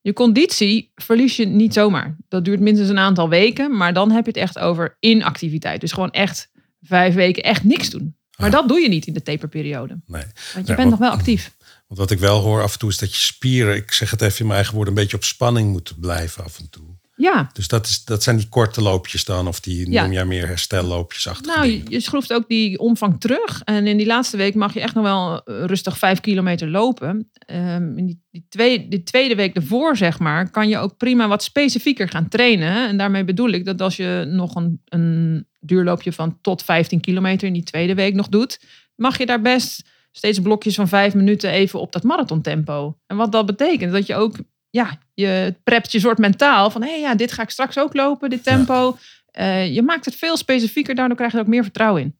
[0.00, 2.16] Je conditie verlies je niet zomaar.
[2.28, 5.80] Dat duurt minstens een aantal weken, maar dan heb je het echt over inactiviteit.
[5.80, 6.50] Dus gewoon echt
[6.82, 8.16] vijf weken echt niks doen.
[8.36, 8.52] Maar Ah.
[8.52, 10.00] dat doe je niet in de taperperiode.
[10.06, 10.22] Nee.
[10.54, 11.54] Want je bent nog wel actief.
[11.86, 14.22] Want wat ik wel hoor af en toe is dat je spieren, ik zeg het
[14.22, 16.84] even in mijn eigen woorden, een beetje op spanning moeten blijven af en toe.
[17.16, 20.02] Ja, Dus dat, is, dat zijn die korte loopjes dan, of die Ja.
[20.02, 21.54] noem jij meer herstelloopjes achter.
[21.56, 23.60] nou, je, je schroeft ook die omvang terug.
[23.64, 27.30] En in die laatste week mag je echt nog wel eh, rustig vijf kilometer lopen.
[27.46, 31.28] Ehm, in die, die, tweede, die tweede week ervoor, zeg maar, kan je ook prima
[31.28, 32.88] wat specifieker gaan trainen.
[32.88, 37.46] En daarmee bedoel ik dat als je nog een, een duurloopje van tot 15 kilometer
[37.46, 38.60] in die tweede week nog doet,
[38.96, 42.98] mag je daar best steeds blokjes van vijf minuten even op dat marathontempo.
[43.06, 44.36] En wat dat betekent, dat je ook,
[44.72, 47.94] ja, je prept je soort mentaal van, hé hey, ja, dit ga ik straks ook
[47.94, 48.96] lopen, dit tempo.
[49.30, 52.16] Eh, je maakt het veel specifieker, daardoor krijg je er ook meer vertrouwen in.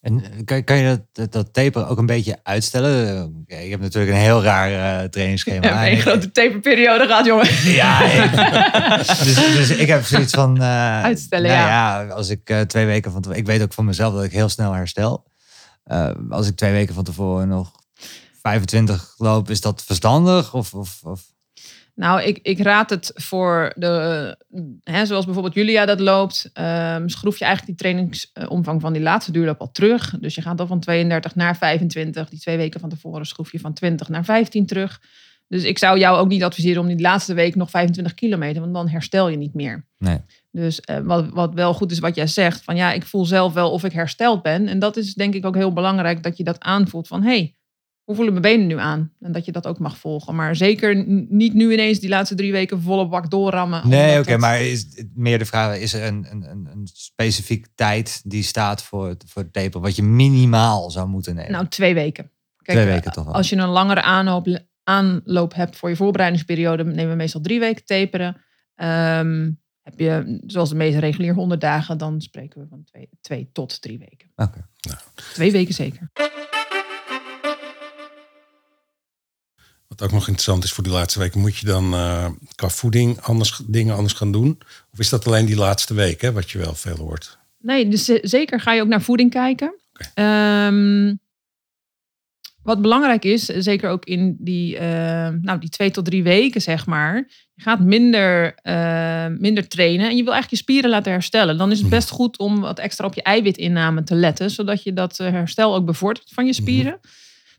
[0.00, 3.44] En eh, kan, kan je dat, dat, taper ook een beetje uitstellen?
[3.46, 5.66] Ik heb natuurlijk een heel raar eh, trainingsschema.
[5.66, 7.48] Ja, En een grote taperperiode gaat, jongen.
[7.64, 10.62] Ja, ik- dus, dus ik heb zoiets van...
[10.62, 12.06] Uitstellen, nou ja.
[12.06, 13.40] als ik twee weken van tevoren...
[13.40, 15.30] Ik weet ook van mezelf dat ik heel snel herstel.
[16.30, 17.72] Als ik twee weken van tevoren nog
[18.42, 20.54] 25 loop, is dat verstandig?
[20.54, 21.22] Of, of, of
[21.94, 24.36] Nou, ik, ik raad het voor de,
[24.82, 29.32] hè, zoals bijvoorbeeld Julia dat loopt, ehm, schroef je eigenlijk die trainingsomvang van die laatste
[29.32, 30.18] duurloop al terug.
[30.20, 32.28] Dus je gaat dan van 32 naar 25.
[32.28, 35.00] Die twee weken van tevoren schroef je van 20 naar 15 terug.
[35.48, 38.74] Dus ik zou jou ook niet adviseren om die laatste week nog 25 kilometer, want
[38.74, 39.86] dan herstel je niet meer.
[39.98, 40.18] Nee.
[40.50, 43.52] Dus eh, wat, wat wel goed is wat jij zegt, van ja, ik voel zelf
[43.52, 44.68] wel of ik hersteld ben.
[44.68, 47.56] En dat is denk ik ook heel belangrijk dat je dat aanvoelt van hé, hey,
[48.14, 49.12] hoe voelen mijn benen nu aan?
[49.20, 50.34] En dat je dat ook mag volgen.
[50.34, 53.88] Maar zeker niet nu ineens die laatste drie weken volle bak doorrammen.
[53.88, 56.42] Nee, oké, maar is meer de vraag, is er een, een,
[56.72, 61.34] een, specifiek tijd die staat voor, het- voor het taper, wat je minimaal zou moeten
[61.34, 61.52] nemen?
[61.52, 62.30] Nou, twee weken.
[62.62, 63.34] Kijk, Twee weken toch wel.
[63.34, 67.84] Als je een langere aanloop, aanloop hebt voor je voorbereidingsperiode, nemen we meestal drie weken
[67.84, 68.36] taperen.
[68.74, 69.50] Ehm,
[69.82, 73.82] heb je, zoals de meeste regulier 100 dagen, dan spreken we van twee, twee tot
[73.82, 74.30] drie weken.
[74.36, 74.66] Oké.
[75.32, 76.10] Twee weken zeker.
[79.92, 83.20] Wat ook nog interessant is voor die laatste weken, moet je dan eh, qua voeding
[83.20, 84.58] anders, dingen anders gaan doen?
[84.92, 87.38] Of is dat alleen die laatste week, hè, wat je wel veel hoort?
[87.60, 89.74] Nee, dus ze- zeker ga je ook naar voeding kijken.
[90.14, 91.14] Ehm,
[92.62, 96.86] wat belangrijk is, zeker ook in die, eh, nou, die twee tot drie weken, zeg
[96.86, 97.16] maar.
[97.54, 101.58] Je gaat minder, eh, minder trainen en je wil eigenlijk je spieren laten herstellen.
[101.58, 101.94] Dan is het Mhm.
[101.96, 105.84] best goed om wat extra op je eiwitinname te letten, zodat je dat herstel ook
[105.86, 107.00] bevordert van je spieren.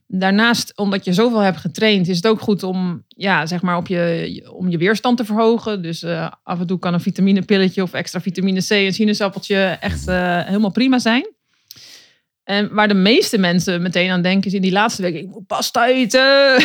[0.08, 3.88] Daarnaast, omdat je zoveel hebt getraind, is het ook goed om, ja, zeg maar op
[3.88, 5.82] je, om je weerstand te verhogen.
[5.82, 10.08] Dus eh, af en toe kan een vitaminepilletje of extra vitamine C, een sinaasappeltje echt
[10.08, 11.28] eh, helemaal prima zijn.
[12.44, 15.48] En waar de meeste mensen meteen aan denken is in die laatste week, ik moet
[15.48, 16.22] pasta eten.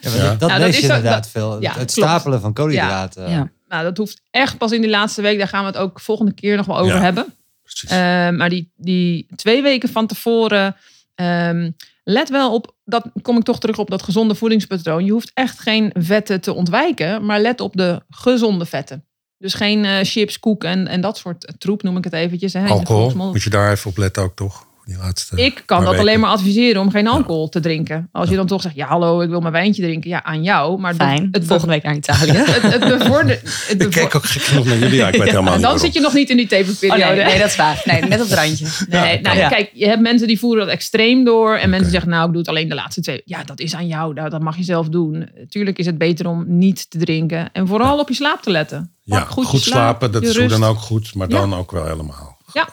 [0.00, 0.28] Ja, maar Ja.
[0.30, 1.52] Dat, dat Nou, dat lees is je inderdaad dat- veel.
[1.60, 1.90] ja, het klopt.
[1.90, 3.30] stapelen van koolhydraten.
[3.30, 3.50] Ja.
[3.68, 5.38] Nou, dat hoeft echt pas in die laatste week.
[5.38, 7.00] Daar gaan we het ook volgende keer nog wel over Ja.
[7.00, 7.24] hebben.
[7.62, 7.90] Precies.
[7.90, 7.98] Eh,
[8.30, 10.76] maar die, die twee weken van tevoren,
[11.14, 11.70] ehm,
[12.04, 15.04] let wel op, dat kom ik toch terug op dat gezonde voedingspatroon.
[15.04, 19.04] Je hoeft echt geen vetten te ontwijken, maar let op de gezonde vetten.
[19.38, 22.52] Dus geen eh, chips, koek en, en dat soort troep noem ik het eventjes.
[22.52, 24.66] Hè, Alcohol, moet je daar even op letten ook toch?
[24.84, 26.00] Die laatste Ik kan dat weken.
[26.00, 28.08] alleen maar adviseren om geen alcohol te drinken.
[28.12, 30.10] Als je dan toch zegt, ja hallo, ik wil mijn wijntje drinken.
[30.10, 30.80] Ja, aan jou.
[30.80, 31.22] Maar Fijn.
[31.22, 32.30] Het, het, Volgende week naar Italië.
[32.32, 32.82] het, het.
[33.68, 34.96] Het Ik kijk ook gek genoeg naar jullie.
[34.96, 35.78] Ja, ik weet helemaal en niet dan waarom.
[35.78, 37.14] zit je nog niet in die Oh, taperperiode.
[37.14, 37.82] nee, nee, dat is waar.
[37.84, 38.66] Nee, net op het randje.
[38.88, 39.48] Nee, nou, Ja.
[39.48, 41.54] kijk, je hebt mensen die voeren dat extreem door.
[41.56, 43.22] En mensen zeggen, nou, ik doe het alleen de laatste twee.
[43.24, 44.14] Ja, dat is aan jou.
[44.14, 45.28] Dat, dat mag je zelf doen.
[45.48, 47.48] Tuurlijk is het beter om niet te drinken.
[47.52, 48.92] En vooral op je slaap te letten.
[49.02, 51.14] Ja, goed, slaap, slapen, dat is hoe dan ook goed.
[51.14, 51.38] Maar Ja.
[51.38, 52.36] dan ook wel helemaal.
[52.52, 52.68] Ja.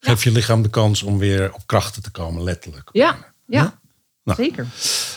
[0.00, 2.88] Geef je lichaam de kans om weer op krachten te komen, letterlijk.
[2.92, 3.78] Ja, ja.
[4.24, 4.42] Nou.
[4.42, 4.66] zeker.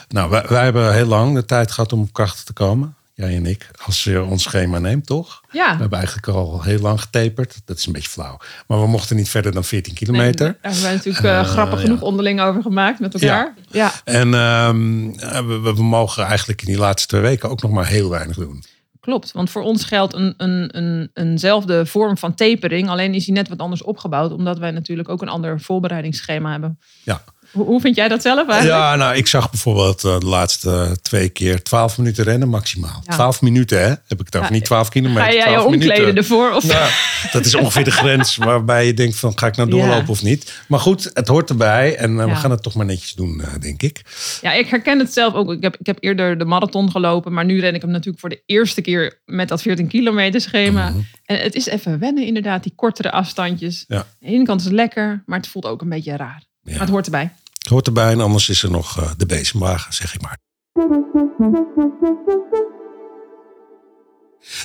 [0.07, 2.95] Nou, wij, wij hebben heel lang de tijd gehad om op krachten te komen.
[3.15, 5.41] Jij en ik, als je ons schema neemt, toch?
[5.51, 5.73] Ja.
[5.73, 7.61] We hebben eigenlijk al heel lang getaperd.
[7.65, 8.37] Dat is een beetje flauw.
[8.67, 10.45] Maar we mochten niet verder dan 14 kilometer.
[10.45, 13.53] Nee, daar hebben wij natuurlijk eh, Eh, grappig genoeg onderling over gemaakt met elkaar.
[13.69, 13.91] Ja.
[14.03, 15.11] En ehm,
[15.47, 18.35] we, we- we mogen eigenlijk in die laatste twee weken ook nog maar heel weinig
[18.37, 18.63] doen.
[19.03, 22.89] Klopt, want voor ons geldt een, een, een, eenzelfde vorm van tapering.
[22.89, 24.31] Alleen is die net wat anders opgebouwd.
[24.31, 26.79] Omdat wij natuurlijk ook een ander voorbereidingsschema hebben.
[27.03, 27.23] Ja.
[27.53, 28.81] Hoe, hoe vind jij dat zelf eigenlijk?
[28.81, 33.01] Ja, nou, ik zag bijvoorbeeld eh, de laatste twee keer 12 minuten rennen maximaal.
[33.05, 33.13] Ja.
[33.13, 33.87] 12 minuten, hè?
[33.87, 35.23] Heb ik het over Ja, niet 12 kilometer.
[35.23, 36.15] Ga jij je 12 omkleden minuten.
[36.17, 36.51] ervoor?
[36.51, 36.63] Of?
[36.63, 36.89] Ja,
[37.31, 40.11] dat is ongeveer de grens waarbij je denkt van ga ik nou doorlopen Ja.
[40.11, 40.61] of niet.
[40.67, 43.47] Maar goed, het hoort erbij en eh, we gaan het toch maar netjes doen, eh,
[43.59, 44.01] denk ik.
[44.41, 45.51] Ja, ik herken het zelf ook.
[45.51, 48.29] Ik heb, ik heb eerder de marathon gelopen, maar nu ren ik hem natuurlijk voor
[48.29, 50.89] de eerste keer met dat 14 kilometer schema.
[50.89, 50.99] Mhm.
[51.25, 53.85] En het is even wennen, inderdaad, die kortere afstandjes.
[53.87, 56.43] Aan de ene kant is het lekker, maar het voelt ook een beetje raar.
[56.63, 57.31] Maar het hoort erbij.
[57.69, 60.37] Hoort erbij en anders is er nog eh, de bezemwagen, zeg ik maar.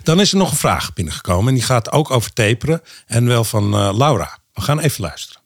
[0.02, 1.48] Dan is er nog een vraag binnengekomen.
[1.48, 2.80] En die gaat ook over taperen.
[3.06, 4.38] En wel van eh, Laura.
[4.52, 5.42] We gaan even luisteren.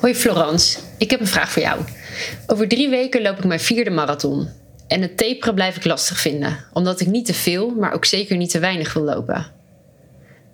[0.00, 1.80] Hoi Florence, ik heb een vraag voor jou.
[2.46, 4.48] Over drie weken loop ik mijn vierde marathon.
[4.88, 8.36] En het taperen blijf ik lastig vinden, omdat ik niet te veel, maar ook zeker
[8.36, 9.52] niet te weinig wil lopen.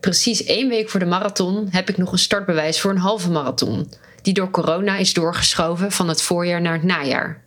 [0.00, 3.92] Precies één week voor de marathon heb ik nog een startbewijs voor een halve marathon,
[4.26, 7.42] die door corona is doorgeschoven van het voorjaar naar het najaar.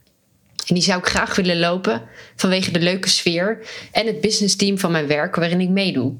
[0.68, 2.02] En die zou ik graag willen lopen
[2.36, 6.14] vanwege de leuke sfeer en het businessteam van mijn werk waarin ik meedoe.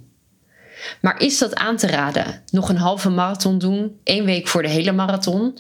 [1.02, 2.44] Maar is dat aan te raden?
[2.52, 5.58] Nog een halve marathon doen, één week voor de hele marathon?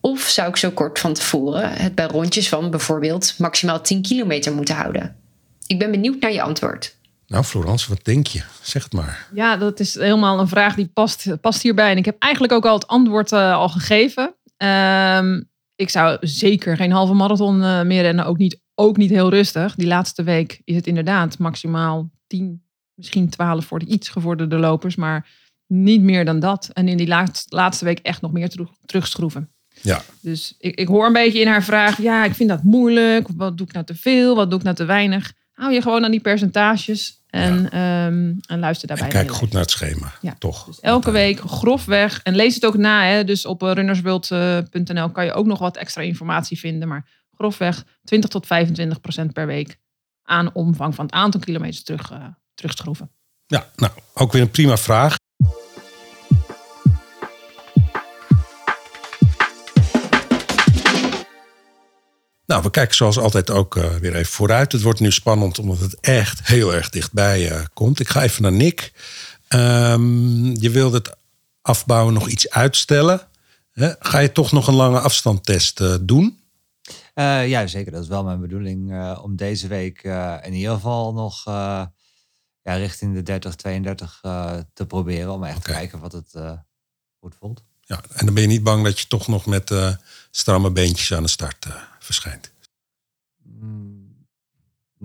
[0.00, 4.54] Of zou ik zo kort van tevoren het bij rondjes van bijvoorbeeld maximaal 10 kilometer
[4.54, 5.16] moeten houden?
[5.66, 6.96] Ik ben benieuwd naar je antwoord.
[7.34, 8.42] Nou, Florence, wat denk je?
[8.62, 9.28] Zeg het maar.
[9.32, 11.90] Ja, dat is helemaal een vraag die past, past hierbij.
[11.90, 14.34] En ik heb eigenlijk ook al het antwoord uh, al gegeven.
[14.56, 15.42] Ehm,
[15.74, 18.24] ik zou zeker geen halve marathon uh, meer rennen.
[18.24, 19.74] Ook niet, ook niet heel rustig.
[19.74, 22.62] Die laatste week is het inderdaad maximaal 10,
[22.94, 24.96] misschien 12 voor de iets gevorderde lopers.
[24.96, 25.28] Maar
[25.66, 26.70] niet meer dan dat.
[26.72, 29.50] En in die laatste, laatste week echt nog meer terug, terugschroeven.
[29.82, 30.02] Ja.
[30.20, 32.02] Dus ik, ik hoor een beetje in haar vraag.
[32.02, 33.28] Ja, ik vind dat moeilijk.
[33.36, 34.34] Wat doe ik nou te veel?
[34.34, 35.32] Wat doe ik nou te weinig?
[35.54, 37.23] Hou je gewoon aan die percentages.
[37.34, 38.06] En, ja.
[38.06, 39.06] um, en luister daarbij.
[39.06, 40.12] En kijk goed naar het schema.
[40.20, 40.34] Ja.
[40.38, 40.64] Toch.
[40.64, 42.20] Dus elke week grofweg.
[42.22, 43.04] En lees het ook na.
[43.06, 43.24] Hè.
[43.24, 46.88] Dus op runnersworld.nl kan je ook nog wat extra informatie vinden.
[46.88, 49.78] Maar grofweg 20 tot 25 procent per week.
[50.22, 52.24] Aan omvang van het aantal kilometers terug, uh,
[52.54, 53.10] terugschroeven.
[53.46, 55.16] Ja, nou, ook weer een prima vraag.
[62.46, 64.72] Nou, we kijken zoals altijd ook uh, weer even vooruit.
[64.72, 68.00] Het wordt nu spannend omdat het echt heel erg dichtbij uh, komt.
[68.00, 68.92] Ik ga even naar Nick.
[69.48, 71.16] Um, je wilde het
[71.62, 73.20] afbouwen nog iets uitstellen.
[73.72, 73.92] Hè?
[73.98, 76.38] Ga je toch nog een lange afstandtest uh, doen?
[77.14, 77.92] ja, zeker.
[77.92, 79.08] Dat is wel mijn bedoeling.
[79.22, 80.02] om deze week
[80.42, 81.44] in ieder geval nog
[82.62, 84.20] ja, richting de 30, 32
[84.72, 85.32] te proberen.
[85.32, 85.72] Om echt okay.
[85.72, 86.58] te kijken wat het
[87.20, 87.62] goed voelt.
[87.80, 89.74] Ja, en dan ben je niet bang dat je toch nog met
[90.30, 91.66] stramme beentjes aan de start
[92.04, 92.52] verschijnt.
[93.42, 94.04] Mm,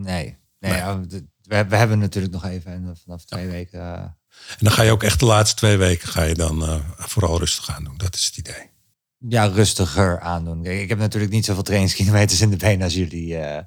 [0.04, 1.08] Nee, nee, nee.
[1.42, 3.52] We, we, hebben natuurlijk nog even en vanaf twee ja.
[3.52, 3.80] weken.
[3.80, 3.94] Uh...
[3.94, 7.40] En dan ga je ook echt de laatste twee weken ga je dan uh, vooral
[7.40, 7.98] rustig aan doen.
[7.98, 8.70] Dat is het idee.
[9.18, 10.64] Ja, rustiger aandoen.
[10.64, 13.34] Kijk, ik heb natuurlijk niet zoveel trainingskilometers in de benen als jullie.
[13.34, 13.60] Uh,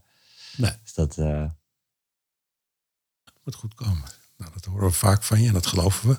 [0.57, 0.73] nee.
[0.83, 1.17] Dus dat
[3.45, 4.05] moet goed komen.
[4.37, 6.19] Nou, dat horen we vaak van je en dat geloven we.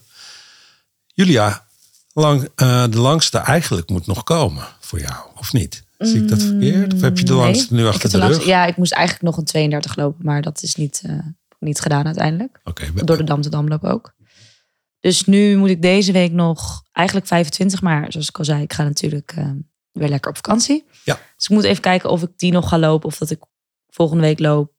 [1.06, 1.68] Julia,
[2.14, 5.84] lang, de langste eigenlijk moet nog komen voor jou, of niet?
[6.06, 6.94] Zie ik dat verkeerd?
[6.94, 8.46] Of heb je de langste nee, nu achter de, de rug?
[8.46, 11.20] Ja, ik moest eigenlijk nog een 32 lopen, maar dat is niet, uh,
[11.60, 12.60] niet gedaan uiteindelijk.
[12.64, 14.14] Okay, Door de Dam te Damloop ook.
[15.00, 18.74] Dus nu moet ik deze week nog eigenlijk 25, maar zoals ik al zei, ik
[18.74, 19.50] ga natuurlijk uh,
[19.92, 20.86] weer lekker op vakantie.
[21.04, 21.20] Ja.
[21.36, 23.40] Dus ik moet even kijken of ik die nog ga lopen of dat ik
[23.90, 24.74] volgende week loop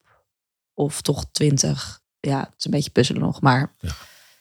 [0.75, 2.01] of toch 20.
[2.21, 3.89] Ja, het is een beetje puzzelen nog, maar ja.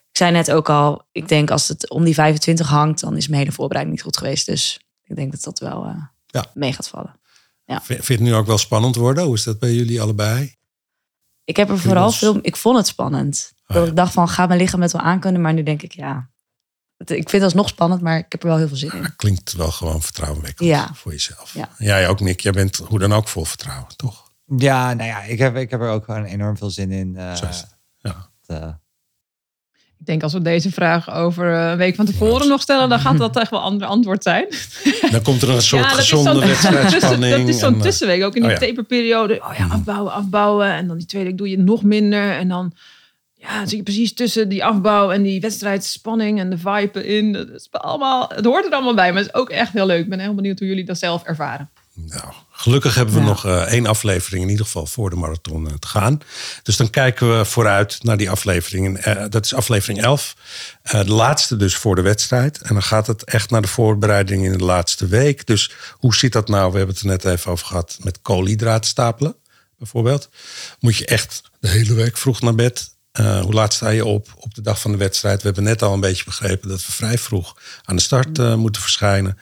[0.10, 3.28] ik zei net ook al, ik denk als het om die 25 hangt, dan is
[3.28, 4.46] mijn hele voorbereiding niet goed geweest.
[4.46, 6.04] Dus ik denk dat dat wel uh,
[6.42, 6.46] ja.
[6.54, 7.20] mee gaat vallen.
[7.66, 7.82] Ja.
[7.82, 9.24] Vind je het nu ook wel spannend worden?
[9.24, 10.56] Hoe is dat bij jullie allebei?
[11.44, 12.40] Ik heb er vooral veel.
[12.42, 13.54] Ik vond het spannend.
[13.68, 13.90] Oh, dat ja.
[13.90, 15.42] ik dacht van, gaat mijn lichaam het wel aankunnen?
[15.42, 16.32] Maar nu denk ik, ja.
[16.98, 19.16] Ik vind het alsnog spannend, maar ik heb er wel heel veel zin in.
[19.16, 20.94] Klinkt wel gewoon vertrouwenwekkend ja.
[20.94, 21.54] voor jezelf.
[21.54, 21.70] Ja.
[21.78, 22.40] Jij ook, Nick.
[22.40, 24.32] Jij bent hoe dan ook vol vertrouwen, toch?
[24.58, 27.14] Ja, nou ja, ik heb, ik heb er ook gewoon enorm veel zin in.
[27.16, 27.78] Uh, Zo is het.
[27.98, 28.30] Ja.
[28.48, 28.74] Uh,
[30.04, 33.18] ik denk als we deze vraag over een week van tevoren nog stellen, dan gaat
[33.18, 34.46] dat echt wel een ander antwoord zijn.
[35.12, 37.38] Dan komt er een soort ja, gezonde wedstrijdspanning.
[37.38, 38.68] Dat is zo'n en, tussenweek, ook in die oh ja.
[38.68, 39.34] taperperiode.
[39.34, 40.68] Oh ja, afbouwen, afbouwen.
[40.68, 42.32] En dan die tweede week doe je nog minder.
[42.32, 42.74] En dan
[43.34, 47.34] ja, zit je precies tussen die afbouw en die wedstrijdspanning en de vibe in.
[47.34, 50.04] Het, is allemaal, het hoort er allemaal bij, maar het is ook echt heel leuk.
[50.04, 51.70] Ik ben heel benieuwd hoe jullie dat zelf ervaren.
[51.96, 53.26] Nou, gelukkig hebben we ja.
[53.26, 56.22] nog uh, één aflevering in ieder geval voor de marathon uh, te gaan.
[56.64, 59.08] Dus dan kijken we vooruit naar die aflevering.
[59.08, 60.36] Uh, dat is aflevering 11.
[60.84, 62.62] de laatste dus voor de wedstrijd.
[62.62, 65.46] En dan gaat het echt naar de voorbereiding in de laatste week.
[65.46, 66.72] Dus hoe zit dat nou?
[66.72, 69.36] We hebben het er net even over gehad met koolhydraten stapelen.
[69.78, 70.30] Bijvoorbeeld.
[70.80, 72.93] Moet je echt de hele week vroeg naar bed.
[73.20, 75.38] Uh, hoe laat sta je op op de dag van de wedstrijd?
[75.38, 78.56] We hebben net al een beetje begrepen dat we vrij vroeg aan de start uh,
[78.56, 79.38] moeten verschijnen.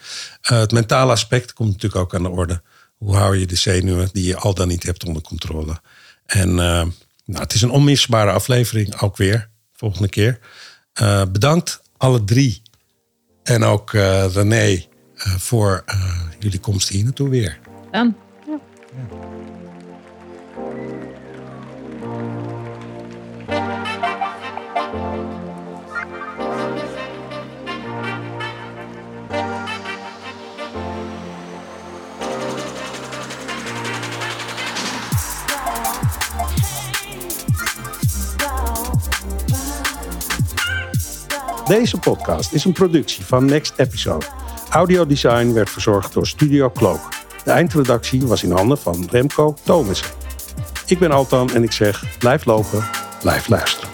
[0.51, 2.61] Uh, het mentale aspect komt natuurlijk ook aan de orde.
[2.97, 5.81] Hoe hou je de zenuwen die je al dan niet hebt onder controle?
[6.25, 6.93] En nou,
[7.25, 10.39] het is een onmisbare aflevering, ook weer, volgende keer.
[11.31, 12.61] bedankt alle drie
[13.43, 13.91] en ook
[14.33, 15.83] René voor
[16.39, 17.59] jullie komst hier naartoe weer.
[17.91, 18.15] Dan.
[18.47, 18.59] Ja.
[18.95, 19.40] Ja.
[41.71, 44.25] Deze podcast is een productie van Next Episode.
[44.69, 46.99] Audiodesign werd verzorgd door Studio Cloak.
[47.43, 50.03] De eindredactie was in handen van Remco Thomas.
[50.85, 52.83] Ik ben Altan en ik zeg blijf lopen,
[53.21, 53.89] blijf luisteren.